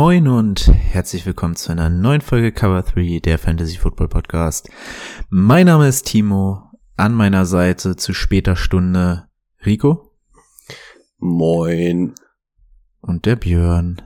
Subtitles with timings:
[0.00, 4.70] Moin und herzlich willkommen zu einer neuen Folge Cover 3 der Fantasy Football Podcast.
[5.28, 9.28] Mein Name ist Timo, an meiner Seite zu später Stunde
[9.66, 10.12] Rico
[11.18, 12.14] Moin.
[13.00, 14.00] und der Björn.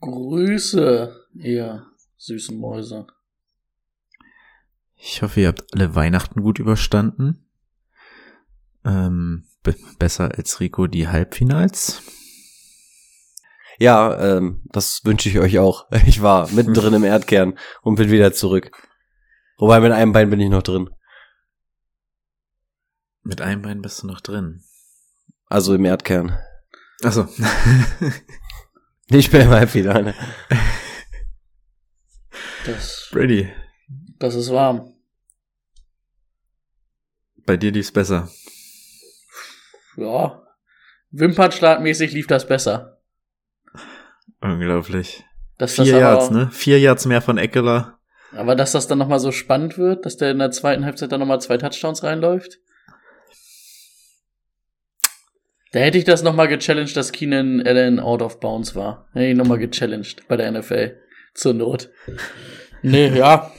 [0.00, 1.86] Grüße, ihr
[2.16, 3.06] süßen Mäuse.
[4.96, 7.44] Ich hoffe, ihr habt alle Weihnachten gut überstanden.
[8.86, 12.02] Ähm, be besser als Rico die Halbfinals.
[13.78, 15.86] Ja, ähm, das wünsche ich euch auch.
[16.06, 18.70] Ich war mittendrin im Erdkern und bin wieder zurück.
[19.58, 20.90] Wobei mit einem Bein bin ich noch drin.
[23.22, 24.62] Mit einem Bein bist du noch drin.
[25.46, 26.38] Also im Erdkern.
[27.02, 27.28] Achso.
[29.08, 30.14] Ich bin im Halbfinale.
[32.64, 33.52] Das, Brady,
[34.18, 34.94] das ist warm.
[37.44, 38.30] bei dir lief's besser.
[39.98, 40.42] Ja.
[41.10, 42.93] Wimpernschlagmäßig lief das besser.
[44.44, 45.24] Unglaublich.
[45.56, 46.50] Dass das Vier Yards, ne?
[46.52, 47.98] Vier Yards mehr von Eckler.
[48.36, 51.20] Aber dass das dann nochmal so spannend wird, dass der in der zweiten Halbzeit dann
[51.20, 52.58] nochmal zwei Touchdowns reinläuft.
[55.72, 59.08] Da hätte ich das nochmal gechallenged, dass Keenan Allen out of bounds war.
[59.14, 61.00] Hätte ich nochmal gechallenged bei der NFL.
[61.32, 61.90] Zur Not.
[62.82, 63.50] Nee, ja.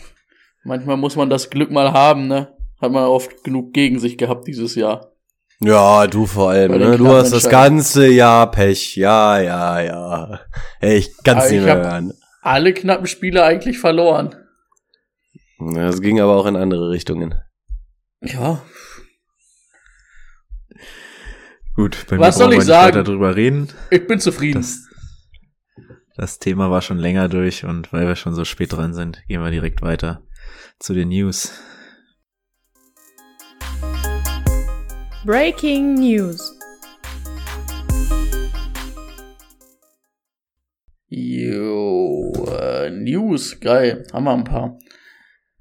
[0.63, 2.55] Manchmal muss man das Glück mal haben, ne?
[2.79, 5.14] Hat man oft genug gegen sich gehabt dieses Jahr.
[5.61, 6.97] Ja, du vor allem, ne?
[6.97, 8.95] Du hast das ganze Jahr Pech.
[8.95, 10.39] Ja, ja, ja.
[10.81, 12.13] Ey, ich kann's nicht ich mehr hören.
[12.41, 14.35] Alle knappen Spiele eigentlich verloren.
[15.73, 17.35] Das ging aber auch in andere Richtungen.
[18.21, 18.61] Ja.
[21.75, 22.87] Gut, bei Was mir soll wir ich nicht sagen?
[22.87, 23.69] weiter drüber reden.
[23.89, 24.61] Ich bin zufrieden.
[24.61, 24.79] Das,
[26.15, 29.41] das Thema war schon länger durch und weil wir schon so spät dran sind, gehen
[29.41, 30.21] wir direkt weiter
[30.79, 31.51] zu den News.
[35.25, 36.51] Breaking News.
[41.09, 44.77] Jo, äh, News, geil, haben wir ein paar.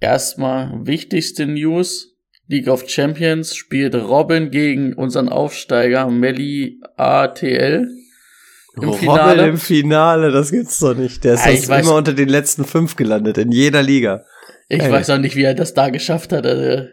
[0.00, 2.10] Erstmal wichtigste News.
[2.46, 7.88] League of Champions spielt Robin gegen unseren Aufsteiger Melly ATL
[8.76, 9.46] im Robin Finale.
[9.48, 11.24] im Finale, das gibt's doch nicht.
[11.24, 14.24] Der ist Ja, ich sonst weiß- immer unter den letzten fünf gelandet, in jeder Liga.
[14.68, 14.92] Ich Ey.
[14.92, 16.44] weiß auch nicht, wie er das da geschafft hat.
[16.44, 16.88] Also.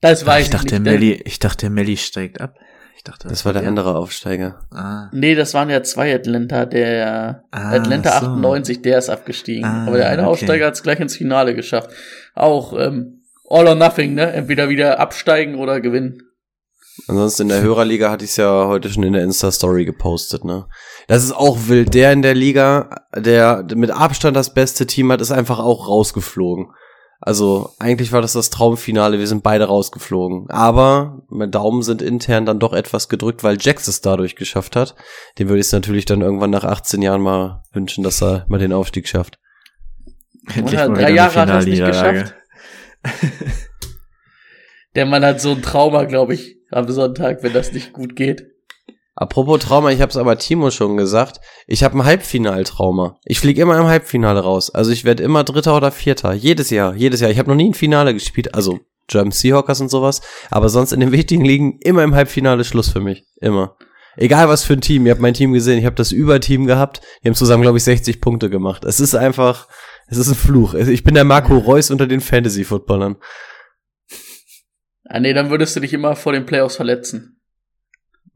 [0.00, 0.86] Das weiß ich ich, dachte, nicht.
[0.86, 2.54] der Melli, ich dachte, der Melli steigt ab.
[2.96, 4.60] Ich dachte, Das war der andere Aufsteiger.
[4.72, 6.66] Ah, Nee, das waren ja zwei Atlanta.
[6.66, 8.26] Der Ah, Atlanta so.
[8.26, 9.64] 98, der ist abgestiegen.
[9.64, 10.30] Ah, Aber der eine okay.
[10.30, 11.90] Aufsteiger hat es gleich ins Finale geschafft.
[12.34, 14.32] Auch ähm, all or nothing, ne?
[14.32, 16.22] Entweder wieder absteigen oder gewinnen.
[17.06, 20.66] Ansonsten in der Hörerliga hatte ich es ja heute schon in der Insta-Story gepostet, ne?
[21.06, 21.94] Das ist auch wild.
[21.94, 26.66] Der in der Liga, der mit Abstand das beste Team hat, ist einfach auch rausgeflogen.
[27.20, 30.48] Also eigentlich war das das Traumfinale, wir sind beide rausgeflogen.
[30.50, 34.94] Aber meine Daumen sind intern dann doch etwas gedrückt, weil Jax es dadurch geschafft hat.
[35.38, 38.58] Dem würde ich es natürlich dann irgendwann nach 18 Jahren mal wünschen, dass er mal
[38.58, 39.38] den Aufstieg schafft.
[40.54, 42.34] endlich Oder mal drei Jahre hat er es nicht geschafft.
[44.94, 48.46] Der Mann hat so ein Trauma, glaube ich, am Sonntag, wenn das nicht gut geht.
[49.20, 51.40] Apropos Trauma, ich habe es aber Timo schon gesagt.
[51.66, 53.18] Ich habe ein Halbfinaltrauma.
[53.24, 54.70] Ich fliege immer im Halbfinale raus.
[54.70, 56.34] Also ich werde immer Dritter oder Vierter.
[56.34, 57.28] Jedes Jahr, jedes Jahr.
[57.28, 58.54] Ich habe noch nie ein Finale gespielt.
[58.54, 58.78] Also
[59.08, 60.20] German Seahawkers und sowas.
[60.52, 63.24] Aber sonst in den wichtigen Ligen immer im Halbfinale Schluss für mich.
[63.40, 63.76] Immer.
[64.14, 65.04] Egal was für ein Team.
[65.04, 65.80] Ihr habt mein Team gesehen.
[65.80, 67.00] Ich habe das Überteam gehabt.
[67.22, 68.84] Wir haben zusammen, glaube ich, 60 Punkte gemacht.
[68.84, 69.66] Es ist einfach,
[70.06, 70.74] es ist ein Fluch.
[70.74, 73.16] Ich bin der Marco Reus unter den Fantasy-Footballern.
[75.06, 77.40] Ah nee, dann würdest du dich immer vor den Playoffs verletzen.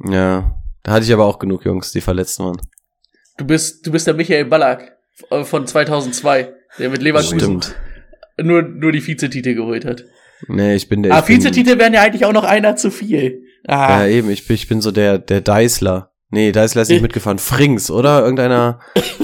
[0.04, 0.58] Ja.
[0.82, 2.60] Da hatte ich aber auch genug Jungs, die verletzt waren.
[3.38, 4.96] Du bist, du bist der Michael Ballack
[5.30, 7.74] äh, von 2002, der mit Leverkusen Stimmt.
[8.40, 10.04] nur, nur die Vizetitel geholt hat.
[10.48, 11.14] Nee, ich bin der.
[11.14, 13.44] Ah, Vizetitel wären ja eigentlich auch noch einer zu viel.
[13.66, 16.12] Ah, Ja, eben, ich bin, ich bin so der, der Deisler.
[16.30, 17.38] Nee, Deisler ist nicht mitgefahren.
[17.38, 18.22] Frings, oder?
[18.22, 18.80] Irgendeiner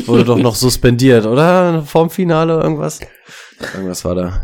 [0.07, 1.83] wurde doch noch suspendiert, oder?
[1.85, 3.01] Vorm Finale irgendwas?
[3.75, 4.43] Irgendwas war da.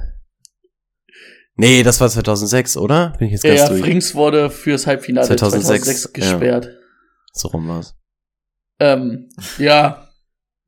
[1.57, 3.13] Nee, das war 2006, oder?
[3.19, 3.83] Bin ich jetzt ganz ja, durch.
[3.83, 6.71] Frings wurde fürs Halbfinale 2006, 2006, gesperrt.
[7.35, 7.95] So rum war's.
[8.81, 9.29] Ähm,
[9.59, 10.09] ja,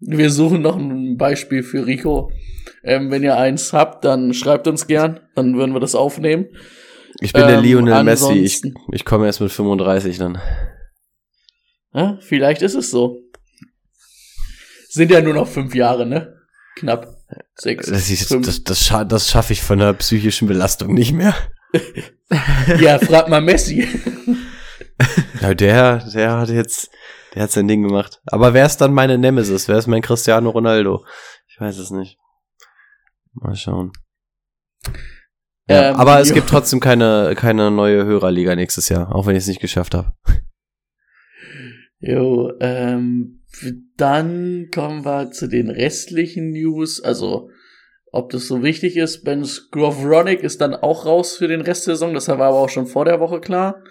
[0.01, 2.31] wir suchen noch ein Beispiel für Rico.
[2.83, 6.47] Ähm, wenn ihr eins habt, dann schreibt uns gern, dann würden wir das aufnehmen.
[7.21, 8.35] Ich bin der Ähm, Lionel Messi.
[8.35, 8.61] Ich,
[8.93, 10.41] ich komme erst mit 35 dann.
[11.95, 13.21] Ja, vielleicht ist es so.
[14.89, 16.37] Sind ja nur noch fünf Jahre, ne?
[16.77, 17.17] Knapp.
[17.55, 17.87] Sechs.
[17.87, 18.47] Das, ist, fünf.
[18.47, 21.35] das, das, scha das schaffe ich von der psychischen Belastung nicht mehr.
[22.81, 23.87] Ja, frag mal Messi.
[25.40, 26.90] Ja, der, der hat jetzt,
[27.34, 28.20] der hat sein Ding gemacht.
[28.26, 29.69] Aber wer ist dann meine Nemesis?
[29.69, 31.04] Wer ist mein Cristiano Ronaldo?
[31.46, 32.19] Ich weiß es nicht.
[33.34, 33.93] Mal schauen.
[35.69, 39.43] Ja, Ähm, aber es gibt trotzdem keine, keine neue Hörerliga nächstes Jahr, auch wenn ich
[39.43, 40.12] es nicht geschafft habe.
[41.98, 43.43] Jo, ähm,
[43.96, 47.02] dann kommen wir zu den restlichen News.
[47.02, 47.50] Also,
[48.12, 51.96] ob das so wichtig ist, Ben Skowronik ist dann auch raus für den Rest der
[51.96, 52.14] Saison.
[52.14, 53.82] Das war aber auch schon vor der Woche klar.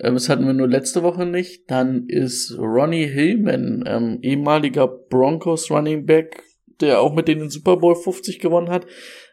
[0.00, 1.70] Ähm, das hatten wir nur letzte Woche nicht.
[1.70, 6.42] Dann ist Ronnie Hillman, ähm, ehemaliger Broncos Running Back,
[6.80, 8.86] der auch mit denen den Super Bowl 50 gewonnen hat.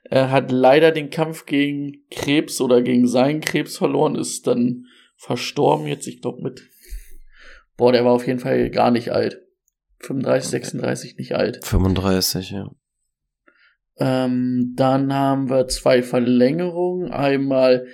[0.04, 4.86] Er hat leider den Kampf gegen Krebs oder gegen seinen Krebs verloren, ist dann
[5.18, 6.64] verstorben jetzt, ich glaube mit
[7.78, 9.42] Boah, der war auf jeden Fall gar nicht alt.
[10.00, 11.66] 35, 36 nicht alt.
[11.66, 12.72] 35, ja.
[13.98, 17.12] Ähm, dann haben wir zwei Verlängerungen.
[17.12, 17.88] Einmal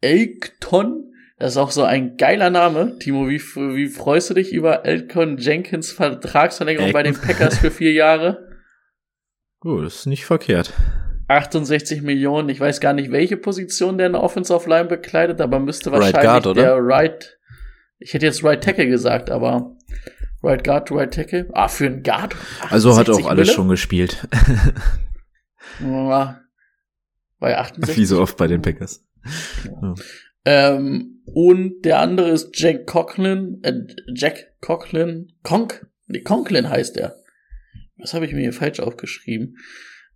[0.00, 1.11] Elkton.
[1.42, 3.00] Das ist auch so ein geiler Name.
[3.00, 7.90] Timo, wie, wie freust du dich über Elkton Jenkins Vertragsverlängerung bei den Packers für vier
[7.90, 8.48] Jahre?
[9.58, 10.72] Gut, das ist nicht verkehrt.
[11.26, 12.48] 68 Millionen.
[12.48, 16.00] Ich weiß gar nicht, welche Position der in der Offensive Line bekleidet, aber müsste Right
[16.00, 16.62] wahrscheinlich Guard, oder?
[16.62, 17.36] der Right.
[17.98, 19.76] Ich hätte jetzt Right Tackle gesagt, aber
[20.44, 21.50] Right Guard, Right Tackle.
[21.54, 22.36] Ah, für einen Guard.
[22.70, 23.56] Also hat 68 auch alles Mille?
[23.56, 24.28] schon gespielt.
[25.80, 26.40] Ja,
[27.40, 27.96] Bei 68.
[27.96, 29.04] Wie so oft bei den Packers.
[30.44, 33.80] Ähm, und der andere ist Jack Conklin, äh,
[34.14, 37.16] Jack Conklin, Conk, nee, Conklin heißt er.
[37.96, 39.56] Was habe ich mir hier falsch aufgeschrieben?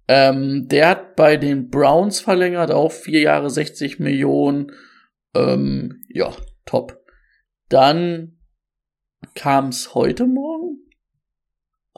[0.09, 4.73] Ähm, der hat bei den Browns verlängert, auch vier Jahre 60 Millionen.
[5.35, 6.33] Ähm, ja,
[6.65, 7.05] top.
[7.69, 8.39] Dann
[9.35, 10.79] kam's heute Morgen?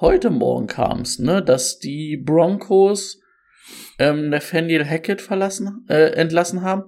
[0.01, 3.21] Heute Morgen kam's, ne, dass die Broncos
[3.99, 6.85] ähm, Nathaniel Hackett verlassen, äh, entlassen haben.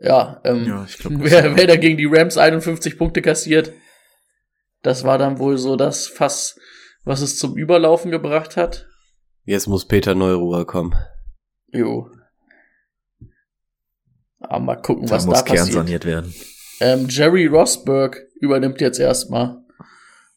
[0.00, 3.72] Ja, ähm, Ja, ich glaub, wer, wer da gegen die Rams 51 Punkte kassiert,
[4.82, 6.58] das war dann wohl so das Fass,
[7.04, 8.86] was es zum Überlaufen gebracht hat.
[9.44, 10.94] Jetzt muss Peter Neururer kommen.
[11.72, 12.08] Jo.
[14.40, 15.74] Aber mal gucken, Da was muss da Kern passiert.
[15.74, 16.34] saniert werden.
[16.80, 19.62] Ähm, Jerry Rosberg übernimmt jetzt erstmal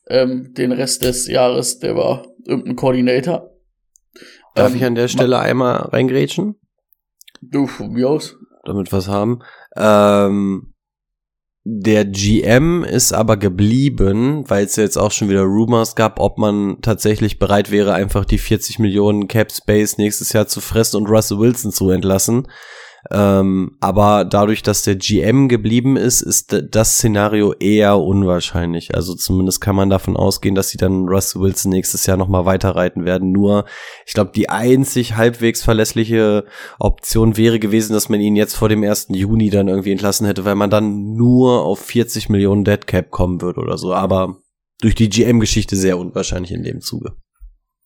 [0.07, 1.79] ähm, den Rest des Jahres.
[1.79, 3.49] Der war irgendein Koordinator.
[4.55, 6.55] Darf Ähm, ich an der Stelle einmal reingrätschen?
[7.41, 8.35] Du, von mir aus.
[8.63, 9.39] Damit was haben.
[9.75, 10.73] Ähm,
[11.65, 16.81] der GM ist aber geblieben, weil es jetzt auch schon wieder Rumors gab, ob man
[16.81, 21.39] tatsächlich bereit wäre, einfach die 40 Millionen Cap Space nächstes Jahr zu fressen und Russell
[21.39, 22.49] Wilson zu entlassen.
[23.11, 28.95] Ähm, aber dadurch, dass der GM geblieben ist, ist das Szenario eher unwahrscheinlich.
[28.95, 33.03] Also zumindest kann man davon ausgehen, dass sie dann Russell Wilson nächstes Jahr nochmal weiterreiten
[33.03, 33.31] werden.
[33.31, 33.65] Nur,
[34.05, 36.45] ich glaube, die einzig halbwegs verlässliche
[36.79, 39.07] Option wäre gewesen, dass man ihn jetzt vor dem 1.
[39.09, 43.41] Juni dann irgendwie entlassen hätte, weil man dann nur auf 40 Millionen Dead Cap kommen
[43.41, 43.93] würde oder so.
[43.93, 44.37] Aber
[44.81, 47.13] durch die GM-Geschichte sehr unwahrscheinlich in dem Zuge.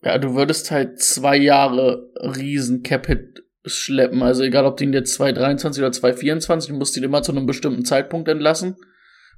[0.04, 4.24] Ja, du würdest halt zwei Jahre riesen Cap-Hit schleppen.
[4.24, 7.46] Also egal, ob du ihn jetzt 223 oder 224, du musst ihn immer zu einem
[7.46, 8.76] bestimmten Zeitpunkt entlassen.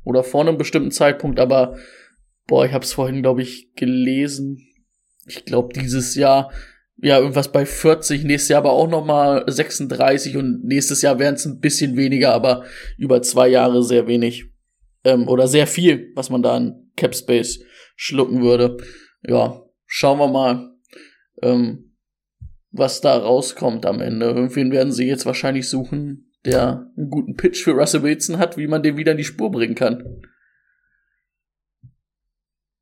[0.03, 1.77] Oder vor einem bestimmten Zeitpunkt, aber
[2.47, 4.65] boah, ich hab's vorhin, glaube ich, gelesen.
[5.25, 6.51] Ich glaube, dieses Jahr,
[6.97, 11.45] ja, irgendwas bei 40, nächstes Jahr aber auch nochmal 36 und nächstes Jahr wären es
[11.45, 12.65] ein bisschen weniger, aber
[12.97, 14.45] über zwei Jahre sehr wenig.
[15.03, 17.59] Ähm, oder sehr viel, was man da an Cap Space
[17.95, 18.77] schlucken würde.
[19.25, 20.71] Ja, schauen wir mal,
[21.41, 21.88] ähm,
[22.71, 24.27] was da rauskommt am Ende.
[24.27, 28.67] Irgendwen werden sie jetzt wahrscheinlich suchen, der einen guten Pitch für Russell Wilson hat, wie
[28.67, 30.21] man den wieder in die Spur bringen kann.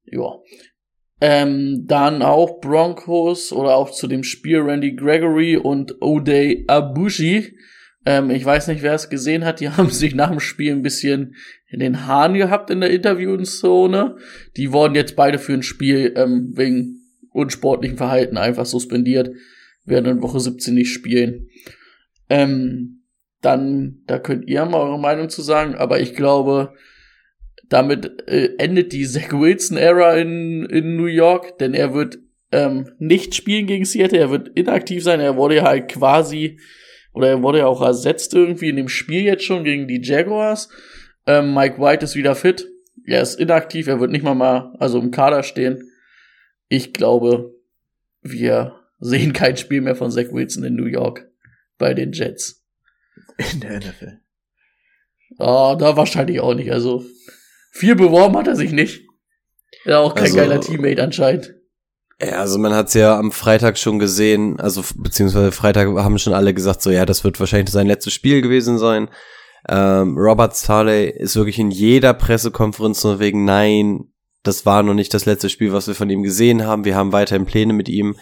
[0.06, 0.40] Ja.
[1.20, 7.58] Ähm, dann auch Broncos oder auch zu dem Spiel Randy Gregory und O'Day Abushi.
[8.06, 9.60] Ähm, ich weiß nicht, wer es gesehen hat.
[9.60, 11.36] Die haben sich nach dem Spiel ein bisschen
[11.70, 14.18] in den Haaren gehabt in der Interviewzone.
[14.56, 17.02] Die wurden jetzt beide für ein Spiel ähm, wegen
[17.32, 19.32] unsportlichen Verhalten einfach suspendiert.
[19.88, 21.48] Werden in Woche 17 nicht spielen.
[22.30, 23.04] Ähm,
[23.42, 26.74] dann, da könnt ihr mal eure Meinung zu sagen, aber ich glaube,
[27.70, 32.20] damit äh, endet die Zach Wilson-Ära in, in New York, denn er wird
[32.52, 36.60] ähm, nicht spielen gegen Seattle, er wird inaktiv sein, er wurde ja halt quasi,
[37.14, 40.70] oder er wurde ja auch ersetzt irgendwie in dem Spiel jetzt schon gegen die Jaguars.
[41.26, 42.68] Ähm, Mike White ist wieder fit,
[43.06, 45.92] er ist inaktiv, er wird nicht mal mal, also im Kader stehen.
[46.70, 47.54] Ich glaube,
[48.22, 51.28] wir sehen kein Spiel mehr von Zach Wilson in New York
[51.78, 52.64] bei den Jets.
[53.54, 54.20] In der NFL.
[55.38, 56.72] Ah, da wahrscheinlich auch nicht.
[56.72, 57.04] Also
[57.72, 59.02] viel beworben hat er sich nicht.
[59.86, 61.54] Ja, auch kein Also- geiler Teammate anscheinend.
[62.20, 66.52] Ja, also man hat's ja am Freitag schon gesehen, also beziehungsweise Freitag haben schon alle
[66.56, 69.10] gesagt, so ja, das wird wahrscheinlich sein letztes Spiel gewesen sein.
[69.70, 74.12] Ähm, Robert Starley ist wirklich in jeder Pressekonferenz nur wegen, nein,
[74.42, 76.86] das war noch nicht das letzte Spiel, was wir von ihm gesehen haben.
[76.86, 78.16] Wir haben weiterhin Pläne mit ihm.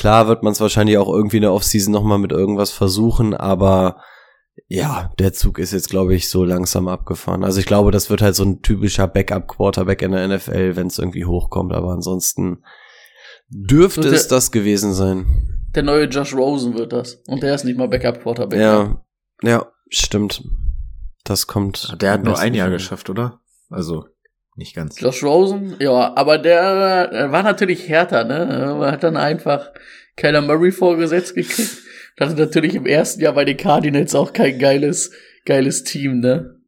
[0.00, 4.00] Klar wird man es wahrscheinlich auch irgendwie in der Offseason nochmal mit irgendwas versuchen, aber
[4.66, 7.44] ja, der Zug ist jetzt, glaube ich, so langsam abgefahren.
[7.44, 10.98] Also ich glaube, das wird halt so ein typischer Backup-Quarterback in der NFL, wenn es
[10.98, 12.64] irgendwie hochkommt, aber ansonsten
[13.50, 15.66] dürfte der- es das gewesen sein.
[15.74, 17.22] Der neue Josh Rosen wird das.
[17.26, 18.58] Und der ist nicht mal Backup-Quarterback.
[18.58, 19.02] Ja,
[19.42, 20.42] ja, stimmt.
[21.24, 22.00] Das kommt.
[22.00, 23.40] Der hat nur ein Jahr geschafft, oder?
[23.68, 24.06] Also,
[24.60, 25.00] nicht ganz.
[25.00, 28.78] Josh Rosen, ja, aber der, der war natürlich härter, ne?
[28.80, 29.72] Er hat dann einfach
[30.16, 31.78] Kyler Murray vorgesetzt gekriegt.
[32.20, 35.10] Hatte natürlich im ersten Jahr bei den Cardinals auch kein geiles,
[35.46, 36.60] geiles Team, ne?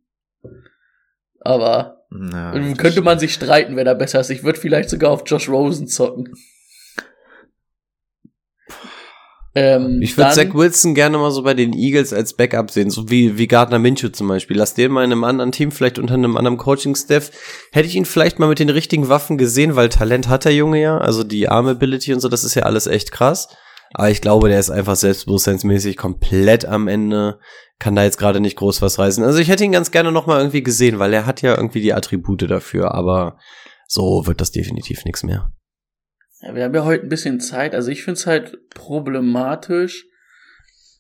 [1.41, 4.31] Aber Na, könnte man sich streiten, wer da besser ist.
[4.31, 6.33] Ich würde vielleicht sogar auf Josh Rosen zocken.
[9.55, 13.11] Ähm, Ich würde Zach Wilson gerne mal so bei den Eagles als Backup sehen, so
[13.11, 14.57] wie, wie Gardner Minshew zum Beispiel.
[14.57, 17.31] Lass den mal in einem anderen Team, vielleicht unter einem anderen Coaching-Staff.
[17.71, 20.81] Hätte ich ihn vielleicht mal mit den richtigen Waffen gesehen, weil Talent hat der Junge
[20.81, 23.49] ja, also die Arm-Ability und so, das ist ja alles echt krass.
[23.95, 27.39] Aber ich glaube, der ist einfach selbstbewusstseinsmäßig komplett am Ende,
[27.79, 29.23] kann da jetzt gerade nicht groß was reißen.
[29.23, 31.83] Also ich hätte ihn ganz gerne noch mal irgendwie gesehen, weil er hat ja irgendwie
[31.83, 33.37] die Attribute dafür, aber
[33.87, 35.53] so wird das definitiv nichts mehr.
[36.43, 37.75] Ja, wir haben ja heute ein bisschen Zeit.
[37.75, 40.07] Also ich finde es halt problematisch.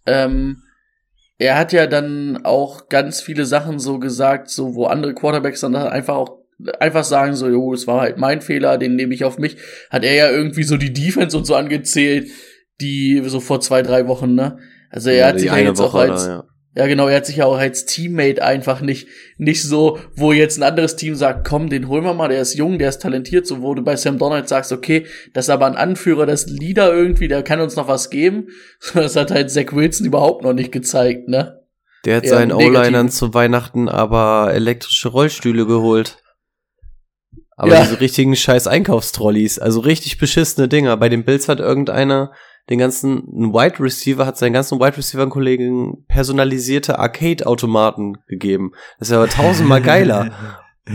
[0.06, 0.62] Ähm,
[1.38, 5.74] er hat ja dann auch ganz viele Sachen so gesagt, so wo andere Quarterbacks dann
[5.74, 6.42] einfach auch
[6.78, 9.56] einfach sagen so, jo, es war halt mein Fehler, den nehme ich auf mich.
[9.90, 12.30] Hat er ja irgendwie so die Defense und so angezählt,
[12.80, 14.58] die so vor zwei, drei Wochen, ne?
[14.90, 16.44] Also er hat die sich ja jetzt auch Woche als, da, ja.
[16.74, 20.58] Ja, genau, er hat sich ja auch als Teammate einfach nicht, nicht so, wo jetzt
[20.58, 23.46] ein anderes Team sagt, komm, den holen wir mal, der ist jung, der ist talentiert,
[23.46, 26.50] so wo du bei Sam Donald sagst, okay, das ist aber ein Anführer, das ist
[26.50, 28.48] ein Leader irgendwie, der kann uns noch was geben.
[28.94, 31.60] Das hat halt Zach Wilson überhaupt noch nicht gezeigt, ne?
[32.04, 32.52] Der hat eher seinen.
[32.52, 36.18] O-Linern zu Weihnachten aber elektrische Rollstühle geholt.
[37.56, 37.82] Aber Ja.
[37.82, 40.96] diese richtigen scheiß Einkaufstrolleys, also richtig beschissene Dinger.
[40.96, 42.32] Bei den Bills hat irgendeiner
[42.70, 48.72] den ganzen, ein Wide Receiver hat seinen ganzen Wide Receiver Kollegen personalisierte Arcade-Automaten gegeben.
[48.98, 50.30] Das ist aber tausendmal geiler.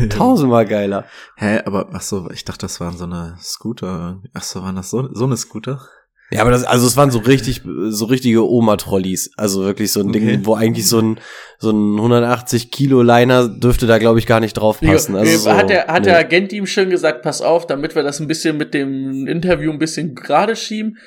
[0.09, 1.05] tausendmal geiler.
[1.35, 4.21] Hä, aber ach so, ich dachte, das waren so eine Scooter.
[4.33, 5.81] Ach so, waren das so, so eine Scooter?
[6.29, 9.31] Ja, aber das, also es waren so richtig, so richtige Oma-Trolleys.
[9.37, 10.19] Also wirklich so ein Okay.
[10.19, 11.19] Ding, wo eigentlich so ein,
[11.57, 15.15] so ein 180 Kilo Liner dürfte da, glaube ich, gar nicht drauf passen.
[15.15, 16.09] Also Äh, so, hat der, hat nee.
[16.09, 19.71] der Agent ihm schön gesagt, pass auf, damit wir das ein bisschen mit dem Interview
[19.71, 20.97] ein bisschen gerade schieben,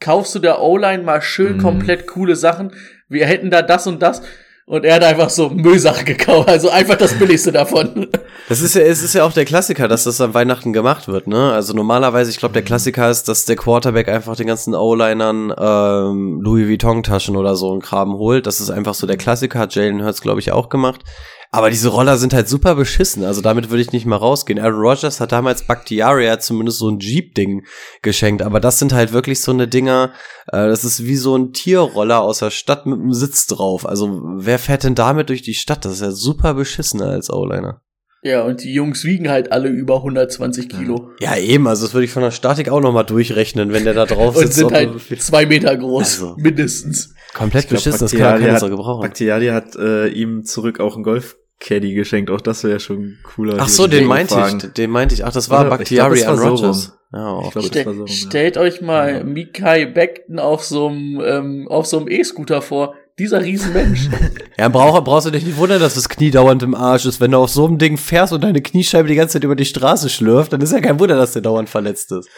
[0.00, 1.62] kaufst du der O-Line mal schön Mhm.
[1.62, 2.72] komplett coole Sachen.
[3.08, 4.22] Wir hätten da das und das.
[4.66, 8.08] Und er hat einfach so Müllsachen gekauft, also einfach das Billigste davon.
[8.50, 11.26] Das ist ja, es ist ja auch der Klassiker, dass das an Weihnachten gemacht wird,
[11.26, 11.52] ne?
[11.52, 16.40] Also normalerweise, ich glaube, der Klassiker ist, dass der Quarterback einfach den ganzen O-Linern ähm,
[16.42, 18.46] Louis Vuitton-Taschen oder so einen Kram holt.
[18.46, 21.02] Das ist einfach so der Klassiker, hat Jalen Hurts, glaube ich, auch gemacht.
[21.50, 24.58] Aber diese Roller sind halt super beschissen, also damit würde ich nicht mal rausgehen.
[24.58, 27.64] Aaron Rodgers hat damals Bakhtiari hat zumindest so ein Jeep-Ding
[28.02, 30.12] geschenkt, aber das sind halt wirklich so eine Dinger,
[30.48, 33.86] äh, das ist wie so ein Tierroller aus der Stadt mit einem Sitz drauf.
[33.86, 35.84] Also wer fährt denn damit durch die Stadt?
[35.86, 37.80] Das ist ja super beschissen als O-Liner.
[38.22, 41.10] Ja, und die Jungs wiegen halt alle über 120 Kilo.
[41.20, 44.06] Ja, eben, also das würde ich von der Statik auch nochmal durchrechnen, wenn der da
[44.06, 44.54] drauf Und sitzt.
[44.54, 46.34] sind ob halt er zwei Meter groß, Also.
[46.36, 47.14] mindestens.
[47.34, 49.02] komplett beschissen, das kann ja keiner hat- so gebrauchen.
[49.02, 52.30] Bakhtiari hat äh, ihm zurück auch einen Golf-Caddy geschenkt.
[52.30, 53.56] Auch das wäre schon cooler.
[53.60, 55.24] Ach so, den meinte ich, den meinte ich.
[55.24, 56.76] Ach, das war Bakhtiari an rum.
[57.12, 58.12] Ja, auch Ich glaub, war so rum, ja.
[58.12, 59.24] Stellt euch mal Ja.
[59.24, 62.94] Mikai Beckton auf so einem ähm, auf so einem E-Scooter vor.
[63.18, 64.08] Dieser Riesenmensch.
[64.58, 67.20] Ja, brauch, brauchst du dich nicht wundern, dass das Knie dauernd im Arsch ist.
[67.20, 69.64] Wenn du auf so einem Ding fährst und deine Kniescheibe die ganze Zeit über die
[69.64, 72.28] Straße schlürft, dann ist ja kein Wunder, dass der dauernd verletzt ist.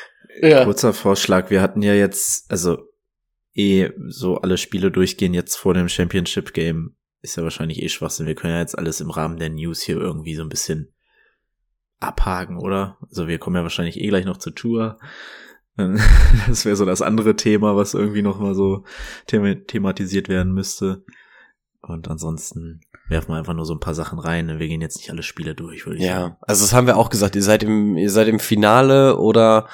[0.42, 0.64] ja.
[0.64, 2.76] Kurzer Vorschlag, wir hatten ja jetzt, also
[3.54, 6.94] eh so alle Spiele durchgehen jetzt vor dem Championship Game.
[7.22, 8.26] Ist ja wahrscheinlich eh Schwachsinn.
[8.26, 10.92] Wir können ja jetzt alles im Rahmen der News hier irgendwie so ein bisschen
[12.00, 12.98] abhaken, oder?
[13.08, 14.98] Also wir kommen ja wahrscheinlich eh gleich noch zur Tour.
[16.48, 18.84] Das wäre so das andere Thema, was irgendwie noch mal so
[19.26, 21.04] thema thematisiert werden müsste.
[21.82, 24.58] Und ansonsten werfen wir einfach nur so ein paar Sachen rein.
[24.58, 26.32] Wir gehen jetzt nicht alle Spiele durch, würde ich sagen.
[26.32, 27.36] Ja, also das haben wir auch gesagt.
[27.36, 29.68] Ihr seid im, ihr seid im Finale oder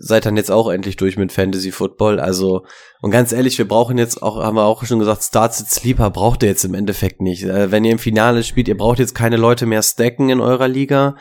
[0.00, 2.20] seid dann jetzt auch endlich durch mit Fantasy Football.
[2.20, 2.64] Also,
[3.00, 6.10] und ganz ehrlich, wir brauchen jetzt auch, haben wir auch schon gesagt, Starts at Sleeper
[6.10, 7.44] braucht ihr jetzt im Endeffekt nicht.
[7.44, 10.68] Äh, wenn ihr im Finale spielt, ihr braucht jetzt keine Leute mehr stacken in eurer
[10.68, 11.16] Liga.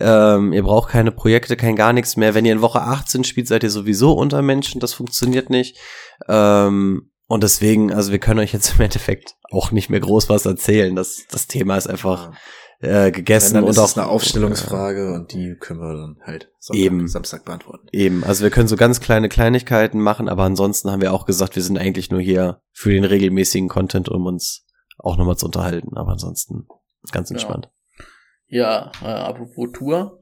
[0.00, 2.34] Ähm, ihr braucht keine Projekte, kein gar nichts mehr.
[2.34, 4.80] Wenn ihr in Woche 18 spielt, seid ihr sowieso unter Menschen.
[4.80, 5.78] Das funktioniert nicht.
[6.28, 10.44] Ähm, und deswegen, also wir können euch jetzt im Endeffekt auch nicht mehr groß was
[10.44, 10.94] erzählen.
[10.94, 12.32] Das, das Thema ist einfach,
[12.82, 16.50] äh, gegessen dann und ist auch es eine Aufstellungsfrage und die können wir dann halt
[16.58, 17.08] Sonntag, Eben.
[17.08, 17.86] Samstag beantworten.
[17.92, 21.54] Eben, also wir können so ganz kleine Kleinigkeiten machen, aber ansonsten haben wir auch gesagt,
[21.56, 24.66] wir sind eigentlich nur hier für den regelmäßigen Content, um uns
[24.98, 25.96] auch nochmal zu unterhalten.
[25.96, 26.66] Aber ansonsten
[27.12, 27.34] ganz Ja.
[27.34, 27.70] entspannt.
[28.48, 30.20] Ja, äh, apropos Tour.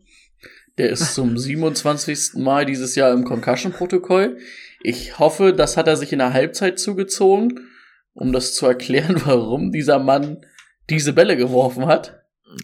[0.79, 2.35] Der ist zum 27.
[2.37, 4.39] Mal dieses Jahr im Concussion-Protokoll.
[4.83, 7.69] Ich hoffe, das hat er sich in der Halbzeit zugezogen,
[8.13, 10.45] um das zu erklären, warum dieser Mann
[10.91, 12.20] diese Bälle geworfen hat.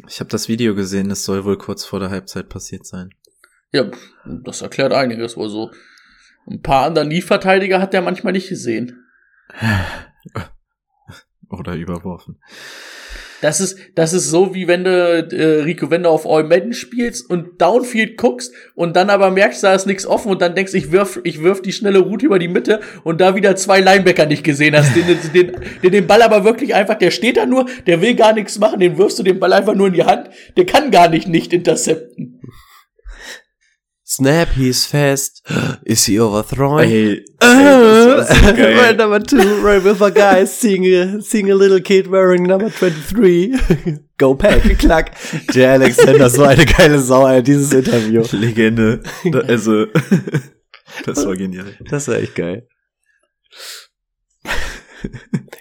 [0.08, 3.10] Ich habe das Video gesehen, es soll wohl kurz vor der Halbzeit passiert sein.
[3.72, 3.90] Ja,
[4.24, 5.36] das erklärt einiges.
[5.36, 5.70] Also
[6.46, 9.04] ein paar andere Nie-Verteidiger hat er manchmal nicht gesehen.
[11.48, 12.40] Oder überworfen.
[13.46, 16.72] Das ist, das ist so, wie wenn du, äh, Rico, wenn du auf All Madden
[16.72, 20.74] spielst und Downfield guckst und dann aber merkst, da ist nichts offen und dann denkst,
[20.74, 24.26] ich wirf, ich wirf die schnelle Route über die Mitte und da wieder zwei Linebacker
[24.26, 27.66] nicht gesehen hast, den, den, den, den, Ball aber wirklich einfach, der steht da nur,
[27.86, 30.28] der will gar nichts machen, den wirfst du den Ball einfach nur in die Hand,
[30.56, 32.40] der kann gar nicht nicht intercepten.
[34.04, 35.42] Snap, he's fast.
[35.84, 36.80] Is he overthrown?
[36.80, 37.40] Ey, ey,
[38.18, 42.70] right number two, right with a guy seeing a, seeing a little kid wearing number
[42.70, 43.54] 23.
[44.18, 45.14] Go pack, klack.
[45.52, 48.24] Jay Alexander, so eine geile Sau, ey, dieses Interview.
[48.32, 49.02] Legende.
[49.24, 49.86] Da, also,
[51.04, 51.74] das war genial.
[51.90, 52.66] Das war echt geil.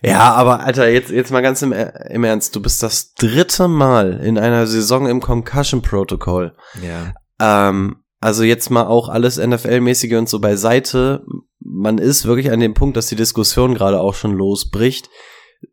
[0.03, 2.55] Ja, aber Alter, jetzt, jetzt mal ganz im, im Ernst.
[2.55, 6.55] Du bist das dritte Mal in einer Saison im Concussion Protocol.
[6.81, 7.13] Ja.
[7.39, 11.23] Ähm, also jetzt mal auch alles NFL-mäßige und so beiseite.
[11.67, 15.09] Man ist wirklich an dem Punkt, dass die Diskussion gerade auch schon losbricht.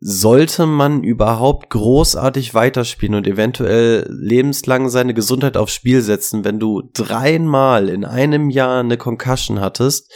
[0.01, 6.83] Sollte man überhaupt großartig weiterspielen und eventuell lebenslang seine Gesundheit aufs Spiel setzen, wenn du
[6.95, 10.11] dreimal in einem Jahr eine Concussion hattest?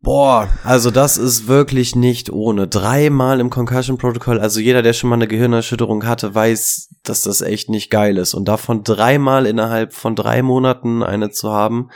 [0.00, 2.66] Boah, also das ist wirklich nicht ohne.
[2.66, 7.40] Dreimal im Concussion Protocol, also jeder, der schon mal eine Gehirnerschütterung hatte, weiß, dass das
[7.40, 8.34] echt nicht geil ist.
[8.34, 11.90] Und davon dreimal innerhalb von drei Monaten eine zu haben,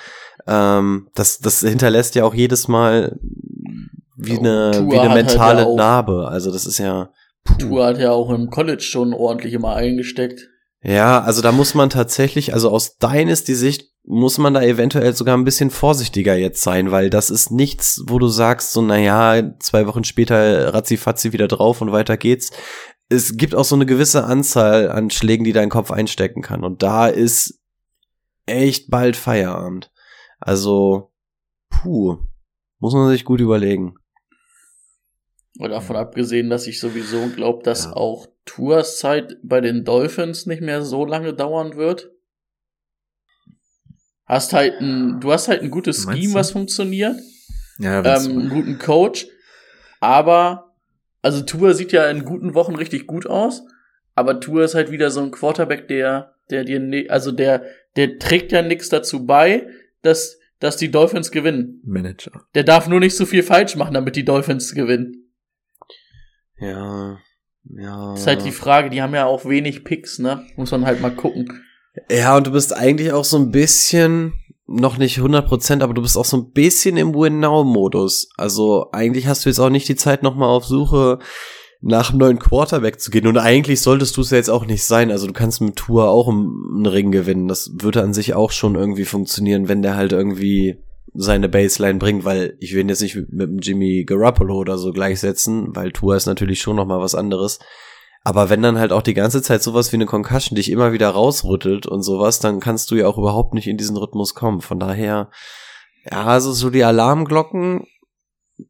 [0.46, 3.18] ähm, das, das hinterlässt ja auch jedes Mal
[4.16, 6.28] wie eine, wie eine halt mentale ja auch- Narbe.
[6.28, 7.10] Also das ist ja.
[7.44, 7.54] puh.
[7.58, 10.40] Tour hat ja auch im College schon ordentlich immer eingesteckt.
[10.82, 15.42] Ja, also da muss man tatsächlich, also aus Dynasty-Sicht muss man da eventuell sogar ein
[15.44, 20.04] bisschen vorsichtiger jetzt sein, weil das ist nichts, wo du sagst, so, naja, zwei Wochen
[20.04, 22.52] später ratzifatzi wieder drauf und weiter geht's.
[23.08, 26.62] Es gibt auch so eine gewisse Anzahl an Schlägen, die dein Kopf einstecken kann.
[26.62, 27.58] Und da ist
[28.46, 29.90] echt bald Feierabend.
[30.38, 31.12] Also,
[31.70, 32.18] puh,
[32.78, 33.94] muss man sich gut überlegen.
[35.58, 37.92] Und davon abgesehen, dass ich sowieso glaube, dass Ja.
[37.94, 42.10] auch Tours Zeit bei den Dolphins nicht mehr so lange dauern wird.
[44.26, 46.38] Hast halt ein, du hast halt ein gutes Meinst Scheme, du?
[46.38, 47.16] was funktioniert,
[47.78, 49.26] Ja, ähm, einen guten Coach,
[50.00, 50.74] aber,
[51.22, 53.62] also Tour sieht ja in guten Wochen richtig gut aus,
[54.14, 58.18] aber Tour ist halt wieder so ein Quarterback, der, der dir, ni- also der, der
[58.18, 59.68] trägt ja nichts dazu bei,
[60.06, 61.82] dass, dass die Dolphins gewinnen.
[61.84, 62.46] Manager.
[62.54, 65.32] Der darf nur nicht so viel falsch machen, damit die Dolphins gewinnen.
[66.58, 67.18] Ja,
[67.64, 68.10] ja.
[68.12, 70.46] Das ist halt die Frage, die haben ja auch wenig Picks, ne?
[70.56, 71.62] Muss man halt mal gucken.
[72.10, 74.34] Ja, und du bist eigentlich auch so ein bisschen,
[74.66, 78.30] noch nicht 100%, aber du bist auch so ein bisschen im Win-Now-Modus.
[78.36, 81.18] Also eigentlich hast du jetzt auch nicht die Zeit, nochmal auf Suche
[81.80, 83.26] nach einem neuen Quarterback zu gehen.
[83.26, 85.10] Und eigentlich solltest du es ja jetzt auch nicht sein.
[85.10, 87.48] Also du kannst mit Tour auch einen Ring gewinnen.
[87.48, 90.82] Das würde an sich auch schon irgendwie funktionieren, wenn der halt irgendwie
[91.14, 94.92] seine Baseline bringt, weil ich will ihn jetzt nicht mit dem Jimmy Garoppolo oder so
[94.92, 97.58] gleichsetzen, weil Tour ist natürlich schon nochmal was anderes.
[98.24, 101.08] Aber wenn dann halt auch die ganze Zeit sowas wie eine Concussion dich immer wieder
[101.10, 104.60] rausrüttelt und sowas, dann kannst du ja auch überhaupt nicht in diesen Rhythmus kommen.
[104.60, 105.30] Von daher,
[106.10, 107.86] ja, also so die Alarmglocken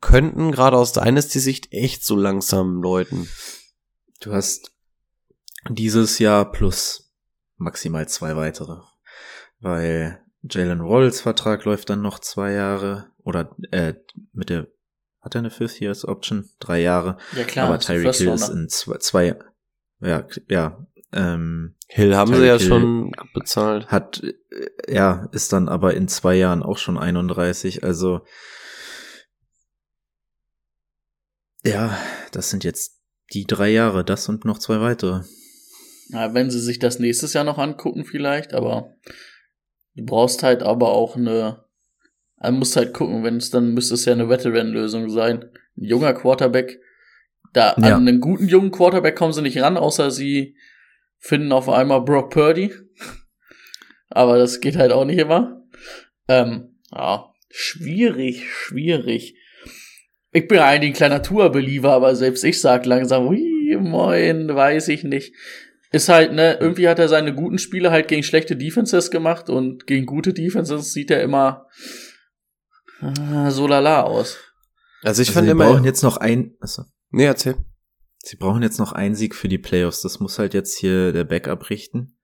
[0.01, 3.29] könnten gerade aus Dynasty-Sicht echt so langsam läuten.
[4.21, 4.73] Du hast
[5.69, 7.13] dieses Jahr plus
[7.57, 8.81] maximal zwei weitere.
[9.61, 13.11] Weil Jalen Rolls Vertrag läuft dann noch zwei Jahre.
[13.19, 13.95] Oder äh,
[14.33, 14.69] mit der
[15.21, 16.49] hat er eine Fifth Years Option?
[16.61, 17.17] Drei Jahre.
[17.35, 19.37] Ja klar, Aber Tyreek Hill ist in zwei, zwei
[20.01, 23.87] ja, ja, ähm, Hill haben sie ja Tyreek Hill schon bezahlt.
[23.89, 28.21] hat, äh, ja, ist dann aber in zwei Jahren auch schon 31, also,
[31.67, 31.97] ja,
[32.33, 33.01] das sind jetzt
[33.33, 35.23] die drei Jahre, das und noch zwei weitere.
[36.09, 38.95] Ja, wenn sie sich das nächstes Jahr noch angucken vielleicht, aber
[39.95, 41.65] du brauchst halt aber auch eine,
[42.37, 45.51] also musst halt gucken, wenn es dann müsste es ja eine Veteran-Lösung sein.
[45.77, 46.81] Ein junger Quarterback,
[47.53, 47.97] da Ja.
[47.97, 50.57] an einen guten jungen Quarterback kommen sie nicht ran, außer sie
[51.19, 52.73] finden auf einmal Brock Purdy.
[54.09, 55.65] aber das geht halt auch nicht immer.
[56.29, 59.37] Ähm, ja, schwierig, schwierig.
[60.37, 64.89] Ich bin ja eigentlich ein kleiner Tour-Believer, aber selbst ich sag langsam, hui, moin, weiß
[64.89, 65.35] ich nicht.
[65.91, 69.87] ist halt, ne, irgendwie hat er seine guten Spiele halt gegen schlechte Defenses gemacht und
[69.87, 71.67] gegen gute Defenses sieht er immer
[73.01, 74.37] äh, so lala aus.
[75.03, 75.71] Also ich Also fand sie immer.
[75.71, 76.83] brauchen jetzt noch ein, achso.
[77.09, 77.57] nee, erzähl.
[78.19, 80.03] Sie brauchen jetzt noch einen Sieg für die Playoffs.
[80.03, 82.19] Das muss halt jetzt hier der Backup richten.